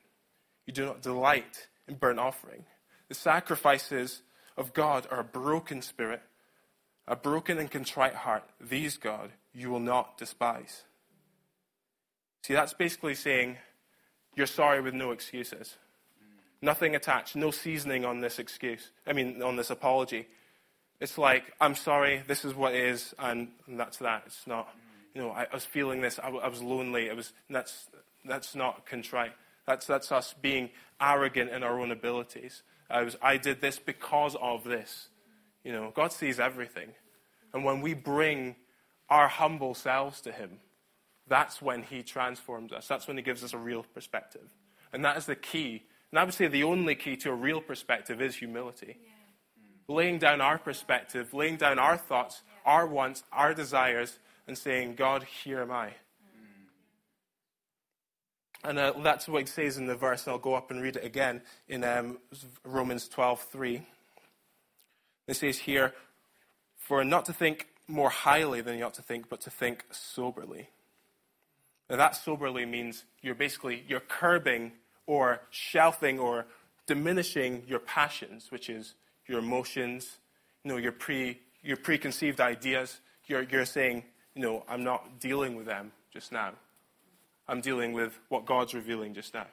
You 0.66 0.74
do 0.74 0.86
not 0.86 1.02
delight 1.02 1.68
in 1.88 1.96
burnt 1.96 2.20
offering. 2.20 2.66
The 3.08 3.16
sacrifices 3.16 4.22
of 4.58 4.74
God 4.74 5.08
are 5.12 5.20
a 5.20 5.24
broken 5.24 5.82
spirit, 5.82 6.22
a 7.08 7.16
broken 7.16 7.60
and 7.60 7.70
contrite 7.70 8.16
heart. 8.16 8.44
These, 8.60 8.98
God, 8.98 9.32
you 9.54 9.70
will 9.70 9.80
not 9.80 10.18
despise. 10.18 10.84
See, 12.44 12.54
that's 12.54 12.74
basically 12.74 13.16
saying 13.16 13.58
you're 14.36 14.48
sorry 14.48 14.82
with 14.82 14.94
no 14.94 15.12
excuses. 15.12 15.76
Nothing 16.66 16.96
attached, 16.96 17.36
no 17.36 17.52
seasoning 17.52 18.06
on 18.06 18.22
this 18.22 18.40
excuse. 18.40 18.90
I 19.06 19.14
mean, 19.14 19.44
on 19.44 19.56
this 19.56 19.70
apology. 19.70 20.28
It's 21.00 21.16
like, 21.16 21.54
I'm 21.62 21.76
sorry, 21.76 22.24
this 22.26 22.44
is 22.44 22.56
what 22.56 22.74
is, 22.74 23.14
and, 23.20 23.50
and 23.68 23.80
that's 23.80 23.98
that. 23.98 24.24
It's 24.26 24.48
not, 24.48 24.74
you 25.14 25.22
know, 25.22 25.30
I, 25.30 25.44
I 25.44 25.54
was 25.54 25.64
feeling 25.64 26.02
this, 26.02 26.18
I, 26.18 26.28
I, 26.30 26.48
was 26.48 26.64
lonely. 26.64 27.06
It 27.06 27.16
was, 27.16 27.34
that's, 27.52 27.86
that's 28.28 28.56
not 28.56 28.88
contrite. 28.88 29.34
That's, 29.68 29.86
that's 29.86 30.12
us 30.12 30.34
being 30.42 30.72
arrogant 31.00 31.52
in 31.52 31.62
our 31.62 31.80
own 31.80 31.92
abilities. 31.92 32.64
I, 32.90 33.04
was, 33.04 33.16
I 33.22 33.38
did 33.38 33.62
this 33.62 33.78
because 33.78 34.36
of 34.42 34.64
this. 34.64 35.10
You 35.64 35.72
know, 35.72 35.92
God 35.94 36.14
sees 36.14 36.40
everything. 36.40 36.94
And 37.54 37.64
when 37.64 37.82
we 37.82 37.94
bring 37.94 38.56
our 39.08 39.28
humble 39.28 39.76
selves 39.76 40.20
to 40.22 40.32
Him, 40.32 40.58
that's 41.28 41.62
when 41.62 41.84
He 41.84 42.02
transforms 42.02 42.74
us. 42.74 42.88
That's 42.88 43.08
when 43.08 43.18
He 43.18 43.24
gives 43.24 43.44
us 43.44 43.54
a 43.54 43.60
real 43.60 43.86
perspective. 43.94 44.50
And 44.92 45.06
that 45.06 45.16
is 45.16 45.28
the 45.28 45.36
key 45.36 45.84
And 46.16 46.22
I 46.22 46.24
would 46.24 46.34
say 46.34 46.48
the 46.48 46.64
only 46.64 46.96
key 46.96 47.18
to 47.18 47.30
a 47.30 47.36
real 47.36 47.60
perspective 47.60 48.22
is 48.22 48.38
humility. 48.38 49.00
Laying 49.90 50.18
down 50.18 50.40
our 50.40 50.58
perspective, 50.58 51.34
laying 51.34 51.58
down 51.58 51.78
our 51.78 51.98
thoughts, 51.98 52.42
our 52.66 52.88
wants, 52.88 53.26
our 53.34 53.54
desires, 53.54 54.18
and 54.48 54.58
saying, 54.58 54.96
God, 54.96 55.24
here 55.44 55.60
am 55.60 55.72
I. 55.72 55.90
And 58.64 58.80
uh, 58.80 58.94
that's 59.04 59.28
what 59.28 59.42
it 59.42 59.50
says 59.50 59.76
in 59.76 59.88
the 59.88 59.96
verse, 59.96 60.24
and 60.26 60.32
I'll 60.32 60.40
go 60.40 60.54
up 60.54 60.72
and 60.72 60.82
read 60.82 60.96
it 60.96 61.04
again 61.04 61.42
in 61.68 61.84
um, 61.84 62.20
Romans 62.64 63.10
12:3. 63.10 63.82
It 65.28 65.36
says 65.36 65.58
here, 65.58 65.94
For 66.78 67.04
not 67.04 67.26
to 67.26 67.34
think 67.34 67.68
more 67.90 68.10
highly 68.10 68.62
than 68.62 68.78
you 68.78 68.86
ought 68.86 68.94
to 68.94 69.02
think, 69.02 69.28
but 69.28 69.42
to 69.42 69.50
think 69.50 69.84
soberly. 69.92 70.70
Now 71.90 71.98
that 71.98 72.16
soberly 72.16 72.66
means 72.66 73.04
you're 73.22 73.36
basically 73.36 73.84
you're 73.86 74.00
curbing 74.00 74.72
or 75.08 75.42
shelving 75.50 76.20
or 76.20 76.46
diminishing 76.88 77.64
your 77.68 77.80
passions, 77.80 78.52
which 78.52 78.70
is 78.70 78.96
your 79.28 79.40
emotions, 79.40 80.18
you 80.64 80.72
know, 80.72 80.78
your 80.78 80.92
pre 80.92 81.40
your 81.66 81.78
preconceived 81.78 82.40
ideas. 82.40 83.00
You're, 83.26 83.42
you're 83.44 83.66
saying, 83.66 84.04
you 84.36 84.42
know, 84.44 84.64
I'm 84.70 84.84
not 84.84 85.20
dealing 85.20 85.56
with 85.56 85.66
them 85.66 85.92
just 86.14 86.32
now. 86.32 86.52
I'm 87.48 87.60
dealing 87.62 87.94
with 87.94 88.18
what 88.30 88.46
God's 88.46 88.74
revealing 88.74 89.14
just 89.14 89.34
now. 89.34 89.48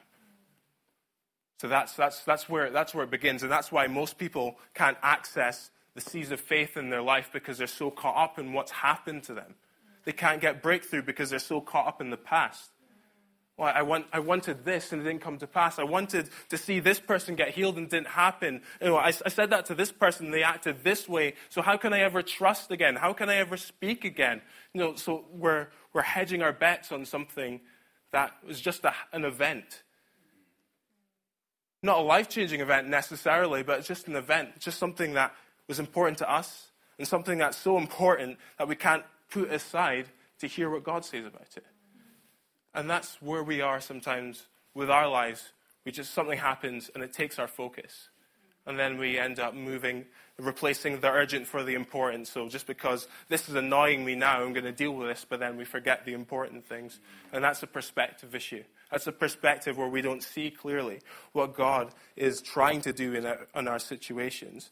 So 1.59 1.67
that's, 1.67 1.93
that's, 1.93 2.23
that's, 2.23 2.47
where, 2.49 2.69
that's 2.69 2.93
where 2.93 3.03
it 3.03 3.11
begins. 3.11 3.41
And 3.41 3.51
that's 3.51 3.71
why 3.71 3.87
most 3.87 4.17
people 4.17 4.57
can't 4.73 4.97
access 5.01 5.71
the 5.95 6.01
seas 6.01 6.31
of 6.31 6.39
faith 6.39 6.75
in 6.77 6.89
their 6.89 7.01
life 7.01 7.29
because 7.31 7.57
they're 7.57 7.67
so 7.67 7.89
caught 7.89 8.17
up 8.17 8.37
in 8.37 8.53
what's 8.53 8.71
happened 8.71 9.23
to 9.23 9.33
them. 9.33 9.55
They 10.05 10.11
can't 10.11 10.41
get 10.41 10.61
breakthrough 10.61 11.03
because 11.03 11.29
they're 11.29 11.39
so 11.39 11.61
caught 11.61 11.87
up 11.87 12.01
in 12.01 12.09
the 12.09 12.17
past. 12.17 12.71
Well, 13.57 13.71
I, 13.73 13.83
want, 13.83 14.07
I 14.11 14.19
wanted 14.19 14.65
this 14.65 14.91
and 14.91 15.01
it 15.01 15.05
didn't 15.05 15.21
come 15.21 15.37
to 15.37 15.45
pass. 15.45 15.77
I 15.77 15.83
wanted 15.83 16.29
to 16.49 16.57
see 16.57 16.79
this 16.79 16.99
person 16.99 17.35
get 17.35 17.49
healed 17.49 17.77
and 17.77 17.85
it 17.85 17.91
didn't 17.91 18.07
happen. 18.07 18.61
You 18.81 18.87
know, 18.87 18.97
I, 18.97 19.09
I 19.09 19.29
said 19.29 19.51
that 19.51 19.67
to 19.67 19.75
this 19.75 19.91
person 19.91 20.25
and 20.25 20.33
they 20.33 20.41
acted 20.41 20.83
this 20.83 21.07
way. 21.07 21.35
So 21.49 21.61
how 21.61 21.77
can 21.77 21.93
I 21.93 21.99
ever 21.99 22.23
trust 22.23 22.71
again? 22.71 22.95
How 22.95 23.13
can 23.13 23.29
I 23.29 23.35
ever 23.35 23.55
speak 23.55 24.05
again? 24.05 24.41
You 24.73 24.81
know, 24.81 24.95
so 24.95 25.25
we're, 25.31 25.67
we're 25.93 26.01
hedging 26.01 26.41
our 26.41 26.51
bets 26.51 26.91
on 26.91 27.05
something 27.05 27.61
that 28.11 28.31
was 28.45 28.59
just 28.59 28.85
a, 28.85 28.93
an 29.11 29.23
event. 29.23 29.83
Not 31.83 31.99
a 31.99 32.01
life 32.01 32.29
changing 32.29 32.59
event 32.59 32.87
necessarily, 32.87 33.61
but 33.61 33.77
it's 33.77 33.87
just 33.87 34.07
an 34.07 34.15
event, 34.15 34.59
just 34.59 34.79
something 34.79 35.13
that 35.13 35.35
was 35.67 35.77
important 35.77 36.17
to 36.19 36.31
us 36.31 36.71
and 36.97 37.07
something 37.07 37.37
that's 37.37 37.57
so 37.57 37.77
important 37.77 38.39
that 38.57 38.67
we 38.67 38.75
can't 38.75 39.03
put 39.29 39.51
aside 39.51 40.07
to 40.39 40.47
hear 40.47 40.71
what 40.71 40.83
God 40.83 41.05
says 41.05 41.25
about 41.25 41.47
it. 41.55 41.65
And 42.73 42.89
that's 42.89 43.21
where 43.21 43.43
we 43.43 43.61
are 43.61 43.79
sometimes 43.79 44.47
with 44.73 44.89
our 44.89 45.07
lives. 45.07 45.51
We 45.85 45.91
just, 45.91 46.13
something 46.13 46.39
happens 46.39 46.89
and 46.93 47.03
it 47.03 47.13
takes 47.13 47.37
our 47.39 47.47
focus. 47.47 48.09
And 48.65 48.79
then 48.79 48.97
we 48.97 49.19
end 49.19 49.39
up 49.39 49.53
moving, 49.53 50.05
replacing 50.39 51.01
the 51.01 51.09
urgent 51.09 51.47
for 51.47 51.63
the 51.63 51.75
important. 51.75 52.27
So 52.27 52.47
just 52.47 52.65
because 52.65 53.07
this 53.27 53.49
is 53.49 53.55
annoying 53.55 54.05
me 54.05 54.15
now, 54.15 54.41
I'm 54.41 54.53
going 54.53 54.63
to 54.63 54.71
deal 54.71 54.93
with 54.93 55.09
this, 55.09 55.25
but 55.27 55.39
then 55.39 55.57
we 55.57 55.65
forget 55.65 56.05
the 56.05 56.13
important 56.13 56.65
things. 56.65 56.99
And 57.33 57.43
that's 57.43 57.61
a 57.61 57.67
perspective 57.67 58.33
issue. 58.33 58.63
That's 58.89 59.07
a 59.07 59.11
perspective 59.11 59.77
where 59.77 59.89
we 59.89 60.01
don't 60.01 60.23
see 60.23 60.49
clearly 60.49 61.01
what 61.33 61.55
God 61.55 61.89
is 62.15 62.41
trying 62.41 62.81
to 62.81 62.93
do 62.93 63.13
in 63.13 63.25
our, 63.25 63.47
in 63.53 63.67
our 63.67 63.79
situations. 63.79 64.71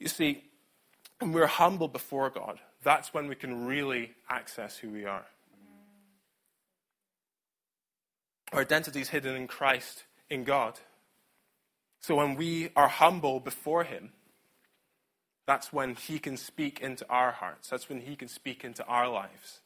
You 0.00 0.08
see, 0.08 0.42
when 1.20 1.32
we're 1.32 1.46
humble 1.46 1.86
before 1.86 2.30
God, 2.30 2.58
that's 2.82 3.14
when 3.14 3.28
we 3.28 3.36
can 3.36 3.66
really 3.66 4.12
access 4.28 4.76
who 4.76 4.90
we 4.90 5.04
are. 5.04 5.24
Our 8.52 8.60
identity 8.60 9.00
is 9.00 9.08
hidden 9.08 9.34
in 9.34 9.46
Christ, 9.46 10.04
in 10.28 10.44
God. 10.44 10.78
So 12.00 12.16
when 12.16 12.34
we 12.34 12.70
are 12.76 12.88
humble 12.88 13.40
before 13.40 13.84
Him, 13.84 14.10
that's 15.46 15.72
when 15.72 15.94
He 15.94 16.18
can 16.18 16.36
speak 16.36 16.80
into 16.80 17.08
our 17.08 17.32
hearts. 17.32 17.70
That's 17.70 17.88
when 17.88 18.02
He 18.02 18.14
can 18.14 18.28
speak 18.28 18.64
into 18.64 18.84
our 18.84 19.08
lives. 19.08 19.60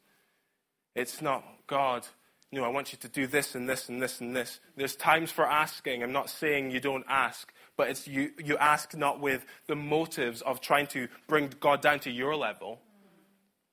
It's 0.94 1.20
not, 1.20 1.44
God, 1.66 2.07
you 2.51 2.61
know, 2.61 2.64
I 2.64 2.70
want 2.70 2.92
you 2.92 2.99
to 2.99 3.09
do 3.09 3.27
this 3.27 3.55
and 3.55 3.68
this 3.68 3.88
and 3.88 4.01
this 4.01 4.20
and 4.20 4.35
this. 4.35 4.61
There's 4.77 4.94
times 4.94 5.33
for 5.33 5.44
asking. 5.44 6.03
I'm 6.03 6.12
not 6.12 6.31
saying 6.31 6.70
you 6.70 6.81
don't 6.81 7.05
ask, 7.09 7.53
but 7.77 7.88
it's 7.88 8.07
you, 8.07 8.31
you 8.42 8.57
ask 8.57 8.96
not 8.96 9.20
with 9.20 9.44
the 9.66 9.75
motives 9.75 10.42
of 10.42 10.61
trying 10.61 10.87
to 10.88 11.09
bring 11.27 11.53
God 11.61 11.83
down 11.83 11.99
to 12.01 12.11
your 12.11 12.37
level, 12.37 12.81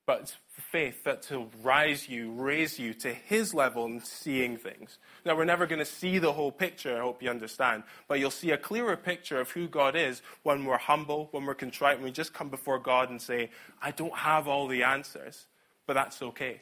but 0.06 0.22
it's 0.22 0.36
faith 0.50 1.04
that 1.06 1.22
to 1.24 1.50
rise 1.62 2.10
you, 2.10 2.32
raise 2.32 2.78
you 2.78 2.94
to 2.94 3.14
his 3.14 3.54
level 3.54 3.86
in 3.86 4.02
seeing 4.02 4.58
things. 4.58 4.98
Now, 5.26 5.36
we're 5.36 5.46
never 5.46 5.66
going 5.66 5.80
to 5.80 5.86
see 5.86 6.20
the 6.20 6.34
whole 6.34 6.52
picture, 6.52 6.98
I 6.98 7.02
hope 7.02 7.24
you 7.24 7.30
understand, 7.30 7.84
but 8.08 8.20
you'll 8.20 8.32
see 8.32 8.52
a 8.52 8.58
clearer 8.58 8.98
picture 8.98 9.40
of 9.40 9.52
who 9.52 9.68
God 9.68 9.96
is 9.96 10.22
when 10.44 10.66
we're 10.66 10.78
humble, 10.78 11.30
when 11.32 11.46
we're 11.46 11.56
contrite, 11.56 11.98
when 11.98 12.06
we 12.06 12.12
just 12.12 12.34
come 12.34 12.50
before 12.50 12.80
God 12.80 13.10
and 13.10 13.22
say, 13.22 13.50
I 13.82 13.92
don't 13.92 14.16
have 14.16 14.48
all 14.48 14.68
the 14.68 14.84
answers, 14.84 15.46
but 15.88 15.94
that's 15.94 16.22
okay. 16.22 16.62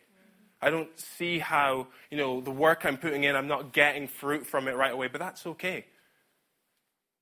I 0.61 0.69
don't 0.69 0.97
see 0.99 1.39
how, 1.39 1.87
you 2.11 2.17
know, 2.17 2.41
the 2.41 2.51
work 2.51 2.85
I'm 2.85 2.97
putting 2.97 3.23
in, 3.23 3.35
I'm 3.35 3.47
not 3.47 3.73
getting 3.73 4.07
fruit 4.07 4.45
from 4.45 4.67
it 4.67 4.75
right 4.75 4.93
away, 4.93 5.07
but 5.07 5.19
that's 5.19 5.47
okay. 5.47 5.85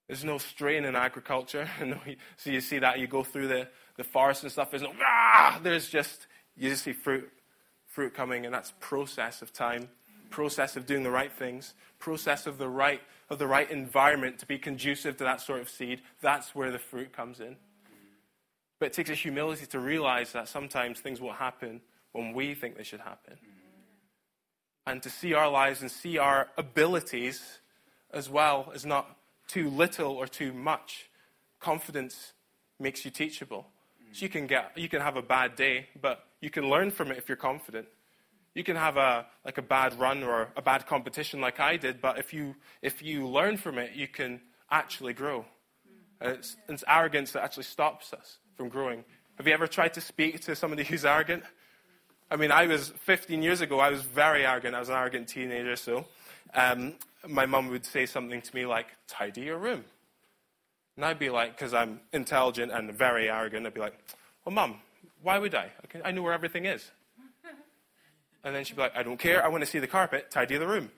There's 0.07 0.25
no 0.25 0.39
strain 0.39 0.85
in 0.85 0.95
agriculture. 0.95 1.69
so 2.37 2.49
you 2.49 2.61
see 2.61 2.79
that, 2.79 2.99
you 2.99 3.07
go 3.07 3.23
through 3.23 3.47
the, 3.47 3.69
the 3.99 4.03
forest 4.03 4.43
and 4.43 4.51
stuff, 4.51 4.71
there's 4.71 4.81
no, 4.81 4.93
ah, 5.05 5.59
there's 5.61 5.87
just, 5.87 6.25
you 6.57 6.69
just 6.69 6.83
see 6.83 6.93
fruit, 6.93 7.29
fruit 7.85 8.13
coming, 8.13 8.45
and 8.45 8.53
that's 8.53 8.73
process 8.79 9.41
of 9.41 9.53
time, 9.53 9.89
process 10.31 10.75
of 10.75 10.85
doing 10.85 11.03
the 11.03 11.11
right 11.11 11.31
things, 11.31 11.73
process 11.99 12.47
of 12.47 12.57
the 12.57 12.67
right, 12.67 13.01
of 13.29 13.37
the 13.37 13.47
right 13.47 13.69
environment 13.69 14.39
to 14.39 14.45
be 14.45 14.57
conducive 14.57 15.17
to 15.17 15.23
that 15.23 15.41
sort 15.41 15.61
of 15.61 15.69
seed. 15.69 16.01
That's 16.21 16.55
where 16.55 16.71
the 16.71 16.79
fruit 16.79 17.13
comes 17.13 17.39
in. 17.39 17.57
But 18.79 18.87
it 18.87 18.93
takes 18.93 19.09
a 19.09 19.15
humility 19.15 19.65
to 19.67 19.79
realize 19.79 20.31
that 20.31 20.47
sometimes 20.47 20.99
things 20.99 21.19
will 21.19 21.33
happen 21.33 21.81
when 22.13 22.33
we 22.33 22.55
think 22.55 22.77
they 22.77 22.83
should 22.83 23.01
happen. 23.01 23.37
And 24.87 25.03
to 25.03 25.09
see 25.09 25.33
our 25.33 25.49
lives 25.49 25.81
and 25.81 25.91
see 25.91 26.17
our 26.17 26.47
abilities 26.57 27.59
as 28.11 28.29
well 28.29 28.71
as 28.73 28.85
not 28.85 29.17
too 29.47 29.69
little 29.69 30.13
or 30.13 30.27
too 30.27 30.53
much. 30.53 31.09
Confidence 31.59 32.33
makes 32.79 33.03
you 33.03 33.11
teachable. 33.11 33.67
So 34.11 34.25
you 34.25 34.29
can 34.29 34.47
get 34.47 34.71
you 34.75 34.89
can 34.89 35.01
have 35.01 35.17
a 35.17 35.21
bad 35.21 35.55
day, 35.55 35.87
but 36.01 36.25
you 36.41 36.49
can 36.49 36.69
learn 36.69 36.91
from 36.91 37.11
it 37.11 37.17
if 37.17 37.27
you're 37.27 37.37
confident. 37.37 37.87
You 38.55 38.63
can 38.63 38.75
have 38.75 38.97
a 38.97 39.27
like 39.45 39.57
a 39.57 39.61
bad 39.61 39.99
run 39.99 40.23
or 40.23 40.49
a 40.55 40.61
bad 40.61 40.87
competition 40.87 41.39
like 41.41 41.59
I 41.59 41.77
did, 41.77 42.01
but 42.01 42.17
if 42.17 42.33
you 42.33 42.55
if 42.81 43.01
you 43.01 43.27
learn 43.27 43.57
from 43.57 43.77
it, 43.77 43.93
you 43.93 44.07
can 44.07 44.41
actually 44.71 45.13
grow. 45.13 45.45
And 46.21 46.33
it's, 46.33 46.57
it's 46.67 46.83
arrogance 46.87 47.31
that 47.31 47.43
actually 47.43 47.63
stops 47.63 48.13
us 48.13 48.39
from 48.55 48.69
growing. 48.69 49.05
Have 49.37 49.47
you 49.47 49.53
ever 49.53 49.67
tried 49.67 49.93
to 49.93 50.01
speak 50.01 50.41
to 50.41 50.55
somebody 50.55 50.83
who's 50.89 51.05
arrogant? 51.05 51.43
I 52.31 52.35
mean, 52.35 52.51
I 52.51 52.67
was 52.67 52.89
15 52.89 53.41
years 53.41 53.61
ago, 53.61 53.79
I 53.79 53.89
was 53.89 54.01
very 54.01 54.45
arrogant. 54.45 54.75
I 54.75 54.79
was 54.79 54.89
an 54.89 54.95
arrogant 54.95 55.27
teenager, 55.29 55.75
so 55.75 56.05
um, 56.53 56.93
my 57.27 57.45
mum 57.45 57.69
would 57.69 57.85
say 57.85 58.05
something 58.05 58.41
to 58.41 58.55
me 58.55 58.65
like, 58.65 58.87
tidy 59.07 59.41
your 59.41 59.57
room. 59.57 59.83
And 60.99 61.05
I'd 61.05 61.17
be 61.17 61.29
like, 61.29 61.55
because 61.55 61.73
I'm 61.73 62.01
intelligent 62.11 62.73
and 62.73 62.93
very 62.93 63.29
arrogant, 63.29 63.65
I'd 63.65 63.73
be 63.73 63.79
like, 63.79 63.97
well, 64.43 64.53
mum, 64.53 64.81
why 65.21 65.39
would 65.39 65.55
I? 65.55 65.71
I 66.03 66.11
know 66.11 66.21
where 66.21 66.33
everything 66.33 66.65
is. 66.65 66.91
And 68.43 68.53
then 68.53 68.65
she'd 68.65 68.75
be 68.75 68.81
like, 68.81 68.97
I 68.97 69.03
don't 69.03 69.17
care. 69.17 69.41
I 69.41 69.47
want 69.47 69.63
to 69.63 69.65
see 69.65 69.79
the 69.79 69.87
carpet. 69.87 70.29
Tidy 70.29 70.57
the 70.57 70.67
room. 70.67 70.91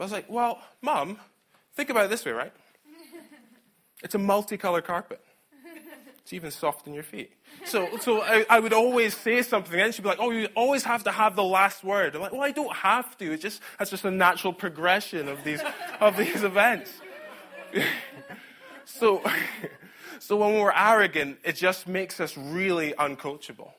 I 0.00 0.02
was 0.02 0.10
like, 0.10 0.28
well, 0.28 0.60
mum, 0.82 1.18
think 1.74 1.90
about 1.90 2.06
it 2.06 2.10
this 2.10 2.24
way, 2.24 2.32
right? 2.32 2.52
It's 4.02 4.16
a 4.16 4.18
multicolored 4.18 4.84
carpet. 4.84 5.20
It's 6.18 6.32
even 6.32 6.50
soft 6.50 6.88
in 6.88 6.92
your 6.94 7.04
feet. 7.04 7.30
So, 7.66 7.96
so 7.98 8.20
I, 8.20 8.44
I, 8.50 8.58
would 8.58 8.72
always 8.72 9.16
say 9.16 9.40
something, 9.42 9.80
and 9.80 9.94
she'd 9.94 10.02
be 10.02 10.08
like, 10.08 10.18
"Oh, 10.20 10.30
you 10.30 10.48
always 10.56 10.84
have 10.84 11.04
to 11.04 11.12
have 11.12 11.34
the 11.34 11.44
last 11.44 11.82
word." 11.84 12.14
I'm 12.14 12.20
like, 12.20 12.32
"Well, 12.32 12.42
I 12.42 12.50
don't 12.50 12.74
have 12.74 13.16
to. 13.18 13.32
It's 13.32 13.42
just 13.42 13.62
that's 13.78 13.90
just 13.90 14.04
a 14.04 14.10
natural 14.10 14.52
progression 14.52 15.28
of 15.28 15.44
these 15.44 15.62
of 16.00 16.16
these 16.16 16.42
events." 16.42 16.90
So, 18.84 19.22
so 20.18 20.36
when 20.36 20.54
we're 20.54 20.72
arrogant, 20.72 21.38
it 21.44 21.56
just 21.56 21.86
makes 21.86 22.20
us 22.20 22.36
really 22.36 22.92
uncoachable. 22.92 23.70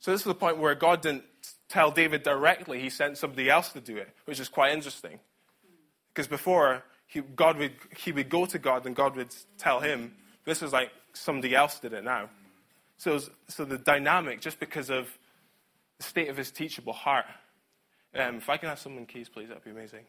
So 0.00 0.10
this 0.10 0.20
is 0.20 0.26
the 0.26 0.34
point 0.34 0.58
where 0.58 0.74
God 0.74 1.00
didn't 1.00 1.24
tell 1.68 1.90
David 1.90 2.22
directly; 2.22 2.80
He 2.80 2.90
sent 2.90 3.16
somebody 3.16 3.48
else 3.48 3.70
to 3.70 3.80
do 3.80 3.96
it, 3.96 4.14
which 4.26 4.38
is 4.38 4.48
quite 4.48 4.72
interesting. 4.72 5.18
Because 6.12 6.28
before, 6.28 6.84
he, 7.06 7.20
God 7.20 7.56
would 7.58 7.72
he 7.96 8.12
would 8.12 8.28
go 8.28 8.44
to 8.46 8.58
God, 8.58 8.86
and 8.86 8.94
God 8.94 9.16
would 9.16 9.34
tell 9.56 9.80
him. 9.80 10.14
This 10.44 10.62
is 10.62 10.74
like 10.74 10.90
somebody 11.14 11.54
else 11.54 11.78
did 11.78 11.94
it 11.94 12.04
now. 12.04 12.28
So, 12.98 13.18
so 13.48 13.64
the 13.64 13.78
dynamic, 13.78 14.40
just 14.40 14.60
because 14.60 14.90
of 14.90 15.08
the 15.98 16.04
state 16.04 16.28
of 16.28 16.36
his 16.36 16.50
teachable 16.50 16.92
heart. 16.92 17.26
Um, 18.14 18.36
if 18.36 18.48
I 18.48 18.56
can 18.56 18.68
have 18.68 18.78
someone 18.78 19.06
keys, 19.06 19.28
please, 19.28 19.48
that'd 19.48 19.64
be 19.64 19.70
amazing. 19.70 20.04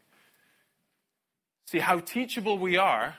See, 1.68 1.80
how 1.80 2.00
teachable 2.00 2.60
we 2.60 2.78
are 2.78 3.16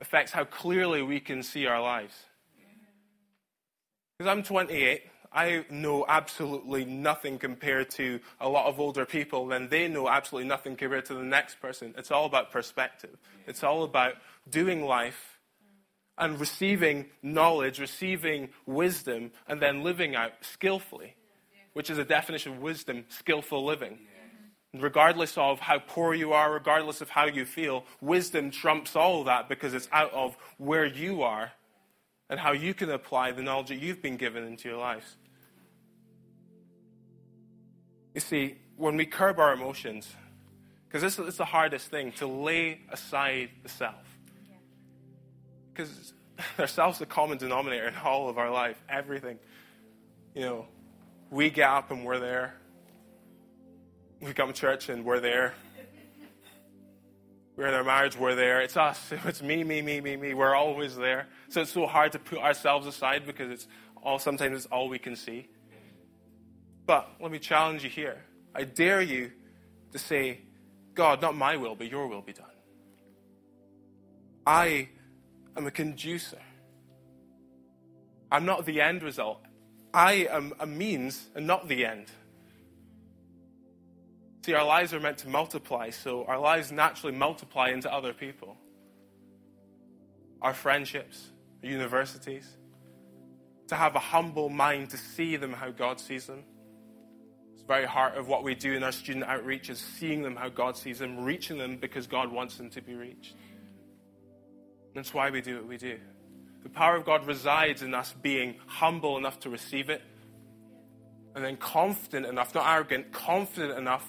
affects 0.00 0.32
how 0.32 0.44
clearly 0.44 1.02
we 1.02 1.20
can 1.20 1.42
see 1.42 1.66
our 1.66 1.80
lives. 1.80 2.14
Because 4.18 4.30
I'm 4.30 4.42
28, 4.42 5.02
I 5.32 5.64
know 5.68 6.04
absolutely 6.08 6.84
nothing 6.84 7.38
compared 7.38 7.90
to 7.90 8.20
a 8.40 8.48
lot 8.48 8.66
of 8.66 8.78
older 8.78 9.04
people, 9.04 9.50
and 9.50 9.68
they 9.68 9.88
know 9.88 10.08
absolutely 10.08 10.48
nothing 10.48 10.76
compared 10.76 11.06
to 11.06 11.14
the 11.14 11.24
next 11.24 11.60
person. 11.60 11.94
It's 11.98 12.12
all 12.12 12.24
about 12.24 12.52
perspective. 12.52 13.16
It's 13.46 13.64
all 13.64 13.82
about 13.82 14.14
doing 14.48 14.84
life 14.84 15.40
and 16.16 16.38
receiving 16.38 17.06
knowledge, 17.22 17.80
receiving 17.80 18.50
wisdom, 18.66 19.32
and 19.48 19.60
then 19.60 19.82
living 19.82 20.14
out 20.14 20.32
skillfully, 20.42 21.16
which 21.72 21.90
is 21.90 21.98
a 21.98 22.04
definition 22.04 22.52
of 22.52 22.58
wisdom 22.60 23.04
skillful 23.08 23.64
living. 23.64 23.98
Regardless 24.74 25.38
of 25.38 25.60
how 25.60 25.78
poor 25.78 26.14
you 26.14 26.32
are, 26.32 26.52
regardless 26.52 27.00
of 27.00 27.08
how 27.08 27.26
you 27.26 27.44
feel, 27.44 27.84
wisdom 28.00 28.50
trumps 28.50 28.96
all 28.96 29.20
of 29.20 29.26
that 29.26 29.48
because 29.48 29.72
it's 29.72 29.88
out 29.92 30.12
of 30.12 30.36
where 30.58 30.84
you 30.84 31.22
are 31.22 31.52
and 32.28 32.40
how 32.40 32.52
you 32.52 32.74
can 32.74 32.90
apply 32.90 33.30
the 33.30 33.42
knowledge 33.42 33.68
that 33.68 33.76
you've 33.76 34.02
been 34.02 34.16
given 34.16 34.42
into 34.44 34.68
your 34.68 34.78
lives. 34.78 35.16
You 38.14 38.20
see, 38.20 38.56
when 38.76 38.96
we 38.96 39.06
curb 39.06 39.38
our 39.38 39.52
emotions, 39.52 40.08
because 40.88 41.02
this 41.02 41.18
is 41.28 41.36
the 41.36 41.44
hardest 41.44 41.88
thing 41.88 42.12
to 42.12 42.26
lay 42.26 42.80
aside 42.90 43.50
the 43.62 43.68
self. 43.68 43.94
Because 45.72 46.12
our 46.58 46.66
self's 46.66 46.98
the 46.98 47.06
common 47.06 47.38
denominator 47.38 47.88
in 47.88 47.94
all 47.96 48.28
of 48.28 48.38
our 48.38 48.50
life, 48.50 48.82
everything. 48.88 49.38
You 50.34 50.42
know, 50.42 50.66
we 51.30 51.50
get 51.50 51.68
up 51.68 51.90
and 51.90 52.04
we're 52.04 52.18
there. 52.18 52.54
We 54.24 54.32
come 54.32 54.48
to 54.48 54.58
church 54.58 54.88
and 54.88 55.04
we're 55.04 55.20
there. 55.20 55.52
We're 57.56 57.66
in 57.66 57.74
our 57.74 57.84
marriage, 57.84 58.16
we're 58.16 58.34
there. 58.34 58.62
It's 58.62 58.76
us. 58.76 59.12
It's 59.26 59.42
me, 59.42 59.62
me, 59.62 59.82
me, 59.82 60.00
me, 60.00 60.16
me. 60.16 60.32
We're 60.32 60.54
always 60.54 60.96
there. 60.96 61.28
So 61.50 61.60
it's 61.60 61.72
so 61.72 61.86
hard 61.86 62.12
to 62.12 62.18
put 62.18 62.38
ourselves 62.38 62.86
aside 62.86 63.26
because 63.26 63.50
it's 63.50 63.68
all 64.02 64.18
sometimes 64.18 64.56
it's 64.56 64.66
all 64.66 64.88
we 64.88 64.98
can 64.98 65.14
see. 65.14 65.48
But 66.86 67.06
let 67.20 67.30
me 67.30 67.38
challenge 67.38 67.84
you 67.84 67.90
here. 67.90 68.24
I 68.54 68.64
dare 68.64 69.02
you 69.02 69.30
to 69.92 69.98
say, 69.98 70.40
God, 70.94 71.20
not 71.20 71.36
my 71.36 71.56
will, 71.56 71.74
but 71.74 71.90
your 71.90 72.06
will 72.06 72.22
be 72.22 72.32
done. 72.32 72.46
I 74.46 74.88
am 75.54 75.66
a 75.66 75.70
conducer. 75.70 76.40
I'm 78.32 78.46
not 78.46 78.64
the 78.64 78.80
end 78.80 79.02
result. 79.02 79.40
I 79.92 80.28
am 80.30 80.54
a 80.58 80.66
means 80.66 81.28
and 81.34 81.46
not 81.46 81.68
the 81.68 81.84
end. 81.84 82.06
See, 84.44 84.52
our 84.52 84.66
lives 84.66 84.92
are 84.92 85.00
meant 85.00 85.16
to 85.18 85.28
multiply, 85.30 85.88
so 85.88 86.26
our 86.26 86.38
lives 86.38 86.70
naturally 86.70 87.16
multiply 87.16 87.70
into 87.70 87.90
other 87.90 88.12
people. 88.12 88.58
Our 90.42 90.52
friendships, 90.52 91.30
our 91.62 91.70
universities, 91.70 92.46
to 93.68 93.74
have 93.74 93.96
a 93.96 94.00
humble 94.00 94.50
mind 94.50 94.90
to 94.90 94.98
see 94.98 95.36
them 95.36 95.54
how 95.54 95.70
God 95.70 95.98
sees 95.98 96.26
them. 96.26 96.44
It's 97.54 97.62
the 97.62 97.66
very 97.66 97.86
heart 97.86 98.18
of 98.18 98.28
what 98.28 98.44
we 98.44 98.54
do 98.54 98.74
in 98.74 98.82
our 98.82 98.92
student 98.92 99.24
outreach 99.24 99.70
is 99.70 99.78
seeing 99.78 100.20
them 100.20 100.36
how 100.36 100.50
God 100.50 100.76
sees 100.76 100.98
them, 100.98 101.24
reaching 101.24 101.56
them 101.56 101.78
because 101.78 102.06
God 102.06 102.30
wants 102.30 102.58
them 102.58 102.68
to 102.68 102.82
be 102.82 102.92
reached. 102.92 103.36
That's 104.94 105.14
why 105.14 105.30
we 105.30 105.40
do 105.40 105.56
what 105.56 105.68
we 105.68 105.78
do. 105.78 105.98
The 106.64 106.68
power 106.68 106.96
of 106.96 107.06
God 107.06 107.26
resides 107.26 107.80
in 107.80 107.94
us 107.94 108.14
being 108.20 108.56
humble 108.66 109.16
enough 109.16 109.40
to 109.40 109.48
receive 109.48 109.88
it, 109.88 110.02
and 111.34 111.42
then 111.42 111.56
confident 111.56 112.26
enough, 112.26 112.54
not 112.54 112.66
arrogant, 112.70 113.10
confident 113.10 113.78
enough 113.78 114.06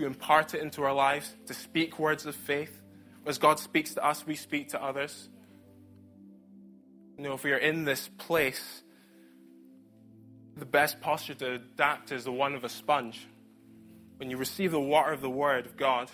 to 0.00 0.06
impart 0.06 0.54
it 0.54 0.62
into 0.62 0.82
our 0.82 0.94
lives, 0.94 1.34
to 1.46 1.54
speak 1.54 1.98
words 1.98 2.24
of 2.24 2.34
faith. 2.34 2.80
As 3.26 3.38
God 3.38 3.58
speaks 3.58 3.94
to 3.94 4.04
us, 4.04 4.26
we 4.26 4.34
speak 4.34 4.70
to 4.70 4.82
others. 4.82 5.28
You 7.18 7.24
know, 7.24 7.34
if 7.34 7.44
we 7.44 7.52
are 7.52 7.58
in 7.58 7.84
this 7.84 8.08
place, 8.16 8.82
the 10.56 10.64
best 10.64 11.00
posture 11.02 11.34
to 11.34 11.52
adapt 11.52 12.12
is 12.12 12.24
the 12.24 12.32
one 12.32 12.54
of 12.54 12.64
a 12.64 12.68
sponge. 12.68 13.26
When 14.16 14.30
you 14.30 14.38
receive 14.38 14.72
the 14.72 14.80
water 14.80 15.12
of 15.12 15.20
the 15.20 15.30
Word 15.30 15.66
of 15.66 15.76
God, 15.76 16.10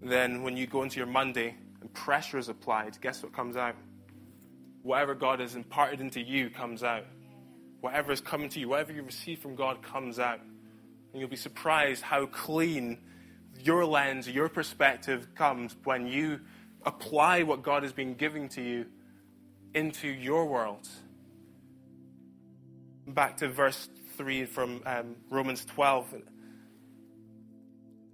then 0.00 0.42
when 0.42 0.56
you 0.56 0.66
go 0.68 0.84
into 0.84 0.98
your 0.98 1.06
Monday 1.06 1.56
and 1.80 1.92
pressure 1.92 2.38
is 2.38 2.48
applied, 2.48 3.00
guess 3.00 3.22
what 3.22 3.32
comes 3.32 3.56
out? 3.56 3.74
Whatever 4.82 5.14
God 5.14 5.40
has 5.40 5.56
imparted 5.56 6.00
into 6.00 6.20
you 6.20 6.50
comes 6.50 6.84
out. 6.84 7.04
Whatever 7.80 8.12
is 8.12 8.20
coming 8.20 8.48
to 8.50 8.60
you, 8.60 8.68
whatever 8.68 8.92
you 8.92 9.02
receive 9.02 9.40
from 9.40 9.56
God 9.56 9.82
comes 9.82 10.20
out. 10.20 10.40
And 11.14 11.20
you'll 11.20 11.30
be 11.30 11.36
surprised 11.36 12.02
how 12.02 12.26
clean 12.26 12.98
your 13.62 13.84
lens, 13.84 14.28
your 14.28 14.48
perspective 14.48 15.28
comes 15.36 15.76
when 15.84 16.08
you 16.08 16.40
apply 16.84 17.44
what 17.44 17.62
God 17.62 17.84
has 17.84 17.92
been 17.92 18.14
giving 18.14 18.48
to 18.48 18.60
you 18.60 18.86
into 19.76 20.08
your 20.08 20.46
world. 20.46 20.88
Back 23.06 23.36
to 23.36 23.48
verse 23.48 23.88
3 24.16 24.46
from 24.46 24.82
um, 24.84 25.14
Romans 25.30 25.64
12. 25.64 26.16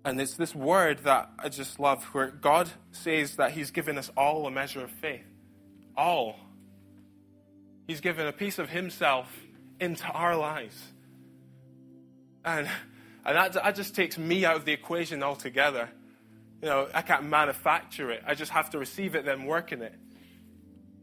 And 0.04 0.20
it's 0.20 0.34
this 0.34 0.54
word 0.54 0.98
that 1.04 1.30
I 1.38 1.48
just 1.48 1.80
love 1.80 2.04
where 2.12 2.26
God 2.28 2.68
says 2.92 3.36
that 3.36 3.52
He's 3.52 3.70
given 3.70 3.96
us 3.96 4.10
all 4.14 4.46
a 4.46 4.50
measure 4.50 4.84
of 4.84 4.90
faith. 4.90 5.24
All. 5.96 6.36
He's 7.86 8.02
given 8.02 8.26
a 8.26 8.32
piece 8.32 8.58
of 8.58 8.68
Himself 8.68 9.34
into 9.80 10.06
our 10.06 10.36
lives. 10.36 10.76
And 12.44 12.68
and 13.24 13.37
that, 13.37 13.52
that 13.52 13.74
just 13.74 13.94
takes 13.94 14.16
me 14.16 14.44
out 14.44 14.56
of 14.56 14.64
the 14.64 14.72
equation 14.72 15.22
altogether. 15.22 15.88
You 16.62 16.68
know, 16.68 16.88
I 16.94 17.02
can't 17.02 17.24
manufacture 17.24 18.11
it. 18.11 18.22
I 18.26 18.35
just 18.35 18.52
have 18.52 18.70
to 18.70 18.78
receive 18.78 19.14
it, 19.14 19.24
then 19.24 19.44
work 19.44 19.72
in 19.72 19.83
it. 19.83 19.94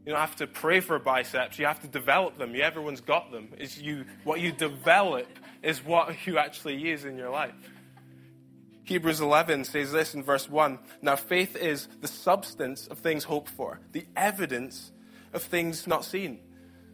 You 0.04 0.12
don't 0.12 0.20
have 0.20 0.36
to 0.36 0.46
pray 0.46 0.80
for 0.80 0.98
biceps. 0.98 1.58
You 1.58 1.66
have 1.66 1.80
to 1.80 1.88
develop 1.88 2.38
them. 2.38 2.54
You, 2.54 2.62
everyone's 2.62 3.00
got 3.00 3.30
them. 3.30 3.52
Is 3.58 3.80
you 3.80 4.04
what 4.24 4.40
you 4.40 4.52
develop 4.52 5.26
is 5.62 5.84
what 5.84 6.14
you 6.26 6.38
actually 6.38 6.76
use 6.76 7.04
in 7.04 7.16
your 7.16 7.30
life. 7.30 7.54
Hebrews 8.84 9.20
11 9.20 9.64
says 9.64 9.92
this 9.92 10.14
in 10.14 10.22
verse 10.22 10.48
1. 10.48 10.78
Now 11.02 11.16
faith 11.16 11.56
is 11.56 11.88
the 12.00 12.08
substance 12.08 12.86
of 12.86 13.00
things 13.00 13.24
hoped 13.24 13.50
for, 13.50 13.80
the 13.92 14.06
evidence 14.16 14.92
of 15.34 15.42
things 15.42 15.86
not 15.86 16.06
seen. 16.06 16.40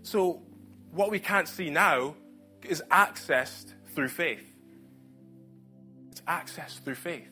So 0.02 0.42
what 0.90 1.12
we 1.12 1.20
can't 1.20 1.46
see 1.46 1.70
now 1.70 2.16
is 2.64 2.82
accessed 2.90 3.74
through 3.94 4.08
faith 4.08 4.53
access 6.26 6.78
through 6.78 6.94
faith. 6.96 7.28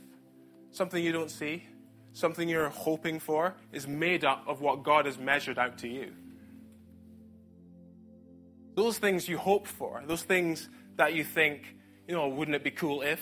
Something 0.71 1.05
you 1.05 1.13
don't 1.13 1.31
see, 1.31 1.65
something 2.13 2.49
you're 2.49 2.69
hoping 2.69 3.21
for, 3.21 3.55
is 3.73 3.87
made 3.87 4.25
up 4.25 4.45
of 4.47 4.61
what 4.61 4.83
God 4.83 5.07
has 5.07 5.19
measured 5.19 5.59
out 5.59 5.79
to 5.79 5.89
you. 5.89 6.13
Those 8.75 8.99
things 8.99 9.29
you 9.29 9.37
hope 9.37 9.67
for, 9.67 10.03
those 10.07 10.23
things 10.23 10.69
that 10.97 11.15
you 11.15 11.25
think, 11.25 11.77
you 12.09 12.15
know, 12.15 12.29
wouldn't 12.29 12.55
it 12.55 12.65
be 12.65 12.71
cool 12.71 13.03
if? 13.03 13.21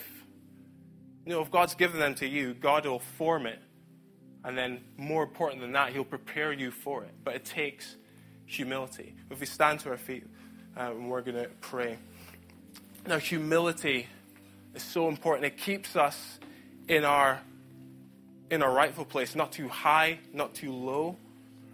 You 1.26 1.32
know, 1.32 1.42
if 1.42 1.50
God's 1.50 1.74
given 1.74 1.98
them 1.98 2.14
to 2.16 2.26
you, 2.26 2.54
God 2.54 2.86
will 2.86 3.00
form 3.00 3.46
it. 3.46 3.58
And 4.44 4.56
then, 4.56 4.80
more 4.96 5.22
important 5.22 5.60
than 5.60 5.72
that, 5.72 5.92
He'll 5.92 6.04
prepare 6.04 6.52
you 6.52 6.70
for 6.70 7.02
it. 7.04 7.14
But 7.22 7.34
it 7.34 7.44
takes 7.44 7.96
humility. 8.46 9.14
If 9.30 9.40
we 9.40 9.46
stand 9.46 9.80
to 9.80 9.90
our 9.90 9.98
feet, 9.98 10.24
uh, 10.76 10.92
and 10.92 11.10
we're 11.10 11.20
going 11.20 11.36
to 11.36 11.50
pray. 11.60 11.98
Now, 13.06 13.18
humility 13.18 14.06
is 14.74 14.82
so 14.82 15.08
important. 15.08 15.46
It 15.46 15.58
keeps 15.58 15.96
us 15.96 16.38
in 16.88 17.04
our 17.04 17.40
in 18.50 18.62
our 18.62 18.72
rightful 18.72 19.04
place, 19.04 19.36
not 19.36 19.52
too 19.52 19.68
high, 19.68 20.18
not 20.32 20.54
too 20.54 20.72
low, 20.72 21.16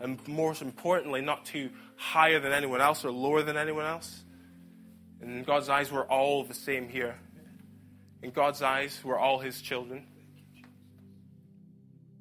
and 0.00 0.18
most 0.28 0.60
importantly, 0.60 1.22
not 1.22 1.46
too 1.46 1.70
higher 1.96 2.38
than 2.38 2.52
anyone 2.52 2.82
else 2.82 3.04
or 3.04 3.10
lower 3.10 3.42
than 3.42 3.56
anyone 3.56 3.86
else. 3.86 4.22
In 5.22 5.42
God's 5.42 5.70
eyes, 5.70 5.90
we're 5.90 6.06
all 6.06 6.44
the 6.44 6.54
same 6.54 6.88
here. 6.88 7.18
In 8.22 8.30
God's 8.30 8.60
eyes, 8.60 9.00
we're 9.02 9.18
all 9.18 9.38
His 9.38 9.62
children. 9.62 10.06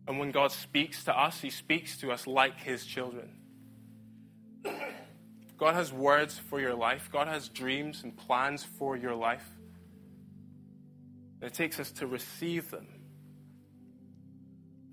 And 0.07 0.19
when 0.19 0.31
God 0.31 0.51
speaks 0.51 1.03
to 1.05 1.17
us, 1.17 1.41
He 1.41 1.49
speaks 1.49 1.97
to 1.97 2.11
us 2.11 2.25
like 2.25 2.57
His 2.57 2.85
children. 2.85 3.29
God 5.57 5.73
has 5.73 5.91
words 5.91 6.37
for 6.37 6.59
your 6.59 6.75
life, 6.75 7.09
God 7.11 7.27
has 7.27 7.49
dreams 7.49 8.03
and 8.03 8.15
plans 8.15 8.63
for 8.63 8.95
your 8.95 9.15
life. 9.15 9.45
It 11.45 11.53
takes 11.53 11.79
us 11.79 11.91
to 11.93 12.07
receive 12.07 12.71
them. 12.71 12.87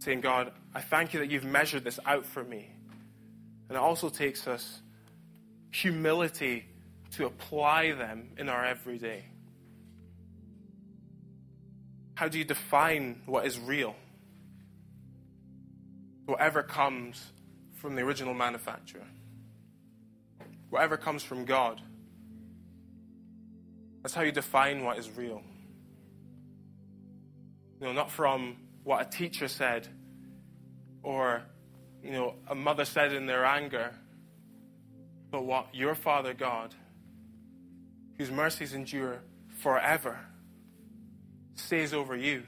Saying, 0.00 0.20
God, 0.20 0.52
I 0.74 0.80
thank 0.80 1.14
you 1.14 1.20
that 1.20 1.30
you've 1.30 1.44
measured 1.44 1.84
this 1.84 1.98
out 2.04 2.26
for 2.26 2.44
me. 2.44 2.68
And 3.68 3.76
it 3.76 3.80
also 3.80 4.10
takes 4.10 4.46
us 4.46 4.82
humility 5.70 6.66
to 7.12 7.24
apply 7.24 7.92
them 7.92 8.32
in 8.36 8.48
our 8.48 8.64
everyday. 8.64 9.24
How 12.14 12.28
do 12.28 12.38
you 12.38 12.44
define 12.44 13.22
what 13.24 13.46
is 13.46 13.58
real? 13.58 13.94
Whatever 16.26 16.62
comes 16.62 17.32
from 17.76 17.96
the 17.96 18.02
original 18.02 18.34
manufacturer, 18.34 19.06
whatever 20.70 20.96
comes 20.96 21.22
from 21.22 21.44
God. 21.44 21.80
That's 24.02 24.14
how 24.14 24.22
you 24.22 24.32
define 24.32 24.84
what 24.84 24.98
is 24.98 25.10
real. 25.10 25.42
You 27.82 27.88
know, 27.88 27.94
not 27.94 28.12
from 28.12 28.58
what 28.84 29.04
a 29.04 29.10
teacher 29.10 29.48
said 29.48 29.88
or, 31.02 31.42
you 32.00 32.12
know, 32.12 32.36
a 32.46 32.54
mother 32.54 32.84
said 32.84 33.12
in 33.12 33.26
their 33.26 33.44
anger 33.44 33.92
but 35.32 35.44
what 35.44 35.74
your 35.74 35.96
Father 35.96 36.32
God, 36.32 36.76
whose 38.18 38.30
mercies 38.30 38.72
endure 38.72 39.18
forever, 39.58 40.20
says 41.56 41.92
over 41.92 42.14
you. 42.14 42.44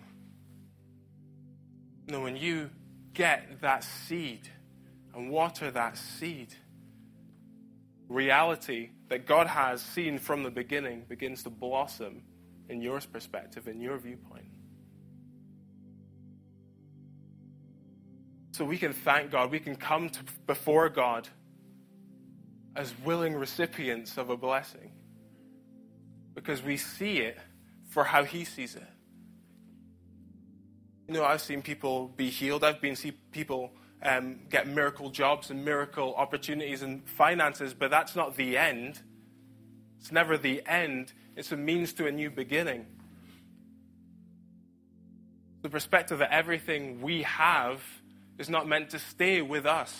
No, 2.06 2.20
when 2.20 2.36
you 2.36 2.70
get 3.12 3.60
that 3.60 3.82
seed 3.82 4.48
and 5.16 5.30
water 5.30 5.68
that 5.72 5.98
seed, 5.98 6.54
reality 8.08 8.90
that 9.08 9.26
God 9.26 9.48
has 9.48 9.82
seen 9.82 10.20
from 10.20 10.44
the 10.44 10.50
beginning 10.50 11.06
begins 11.08 11.42
to 11.42 11.50
blossom 11.50 12.22
in 12.68 12.80
your 12.80 13.00
perspective, 13.00 13.66
in 13.66 13.80
your 13.80 13.98
viewpoint. 13.98 14.44
So 18.54 18.64
we 18.64 18.78
can 18.78 18.92
thank 18.92 19.32
God. 19.32 19.50
We 19.50 19.58
can 19.58 19.74
come 19.74 20.08
to, 20.10 20.20
before 20.46 20.88
God 20.88 21.26
as 22.76 22.94
willing 23.04 23.34
recipients 23.34 24.16
of 24.16 24.30
a 24.30 24.36
blessing 24.36 24.92
because 26.36 26.62
we 26.62 26.76
see 26.76 27.18
it 27.18 27.36
for 27.88 28.04
how 28.04 28.22
He 28.22 28.44
sees 28.44 28.76
it. 28.76 28.86
You 31.08 31.14
know, 31.14 31.24
I've 31.24 31.40
seen 31.40 31.62
people 31.62 32.12
be 32.16 32.30
healed. 32.30 32.62
I've 32.62 32.80
been 32.80 32.94
see 32.94 33.10
people 33.32 33.72
um, 34.04 34.38
get 34.48 34.68
miracle 34.68 35.10
jobs 35.10 35.50
and 35.50 35.64
miracle 35.64 36.14
opportunities 36.14 36.82
and 36.82 37.04
finances, 37.08 37.74
but 37.74 37.90
that's 37.90 38.14
not 38.14 38.36
the 38.36 38.56
end. 38.56 39.00
It's 39.98 40.12
never 40.12 40.38
the 40.38 40.62
end. 40.64 41.12
It's 41.34 41.50
a 41.50 41.56
means 41.56 41.92
to 41.94 42.06
a 42.06 42.12
new 42.12 42.30
beginning. 42.30 42.86
The 45.62 45.68
perspective 45.68 46.20
that 46.20 46.30
everything 46.30 47.02
we 47.02 47.22
have 47.22 47.82
is 48.38 48.48
not 48.48 48.66
meant 48.68 48.90
to 48.90 48.98
stay 48.98 49.42
with 49.42 49.66
us. 49.66 49.94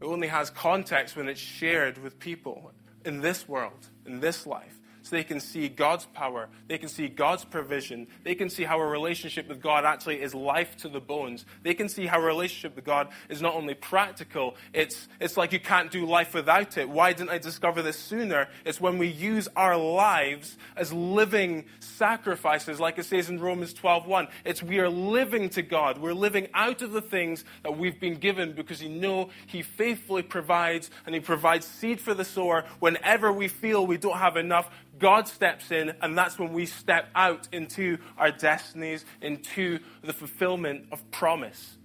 It 0.00 0.04
only 0.04 0.28
has 0.28 0.50
context 0.50 1.16
when 1.16 1.28
it's 1.28 1.40
shared 1.40 1.98
with 1.98 2.18
people 2.18 2.72
in 3.04 3.20
this 3.20 3.48
world, 3.48 3.88
in 4.06 4.20
this 4.20 4.46
life 4.46 4.79
so 5.10 5.16
they 5.16 5.24
can 5.24 5.40
see 5.40 5.68
God's 5.68 6.06
power, 6.06 6.48
they 6.68 6.78
can 6.78 6.88
see 6.88 7.08
God's 7.08 7.44
provision, 7.44 8.06
they 8.22 8.36
can 8.36 8.48
see 8.48 8.62
how 8.62 8.78
a 8.78 8.86
relationship 8.86 9.48
with 9.48 9.60
God 9.60 9.84
actually 9.84 10.22
is 10.22 10.36
life 10.36 10.76
to 10.78 10.88
the 10.88 11.00
bones. 11.00 11.44
They 11.64 11.74
can 11.74 11.88
see 11.88 12.06
how 12.06 12.20
a 12.20 12.24
relationship 12.24 12.76
with 12.76 12.84
God 12.84 13.08
is 13.28 13.42
not 13.42 13.54
only 13.54 13.74
practical, 13.74 14.54
it's, 14.72 15.08
it's 15.18 15.36
like 15.36 15.52
you 15.52 15.58
can't 15.58 15.90
do 15.90 16.06
life 16.06 16.32
without 16.32 16.78
it. 16.78 16.88
Why 16.88 17.12
didn't 17.12 17.30
I 17.30 17.38
discover 17.38 17.82
this 17.82 17.98
sooner? 17.98 18.48
It's 18.64 18.80
when 18.80 18.98
we 18.98 19.08
use 19.08 19.48
our 19.56 19.76
lives 19.76 20.56
as 20.76 20.92
living 20.92 21.64
sacrifices, 21.80 22.78
like 22.78 22.96
it 22.98 23.04
says 23.04 23.28
in 23.28 23.40
Romans 23.40 23.74
12:1. 23.74 24.28
It's 24.44 24.62
we 24.62 24.78
are 24.78 24.88
living 24.88 25.48
to 25.50 25.62
God. 25.62 25.98
We're 25.98 26.14
living 26.14 26.46
out 26.54 26.82
of 26.82 26.92
the 26.92 27.02
things 27.02 27.44
that 27.64 27.76
we've 27.76 27.98
been 27.98 28.14
given 28.16 28.52
because 28.52 28.80
you 28.80 28.88
know 28.88 29.30
He 29.48 29.62
faithfully 29.62 30.22
provides 30.22 30.88
and 31.04 31.16
He 31.16 31.20
provides 31.20 31.66
seed 31.66 32.00
for 32.00 32.14
the 32.14 32.24
sower 32.24 32.64
whenever 32.78 33.32
we 33.32 33.48
feel 33.48 33.84
we 33.84 33.96
don't 33.96 34.18
have 34.18 34.36
enough 34.36 34.70
God 35.00 35.26
steps 35.26 35.70
in, 35.72 35.94
and 36.02 36.16
that's 36.16 36.38
when 36.38 36.52
we 36.52 36.66
step 36.66 37.08
out 37.14 37.48
into 37.52 37.98
our 38.18 38.30
destinies, 38.30 39.04
into 39.22 39.80
the 40.02 40.12
fulfillment 40.12 40.86
of 40.92 41.10
promise. 41.10 41.78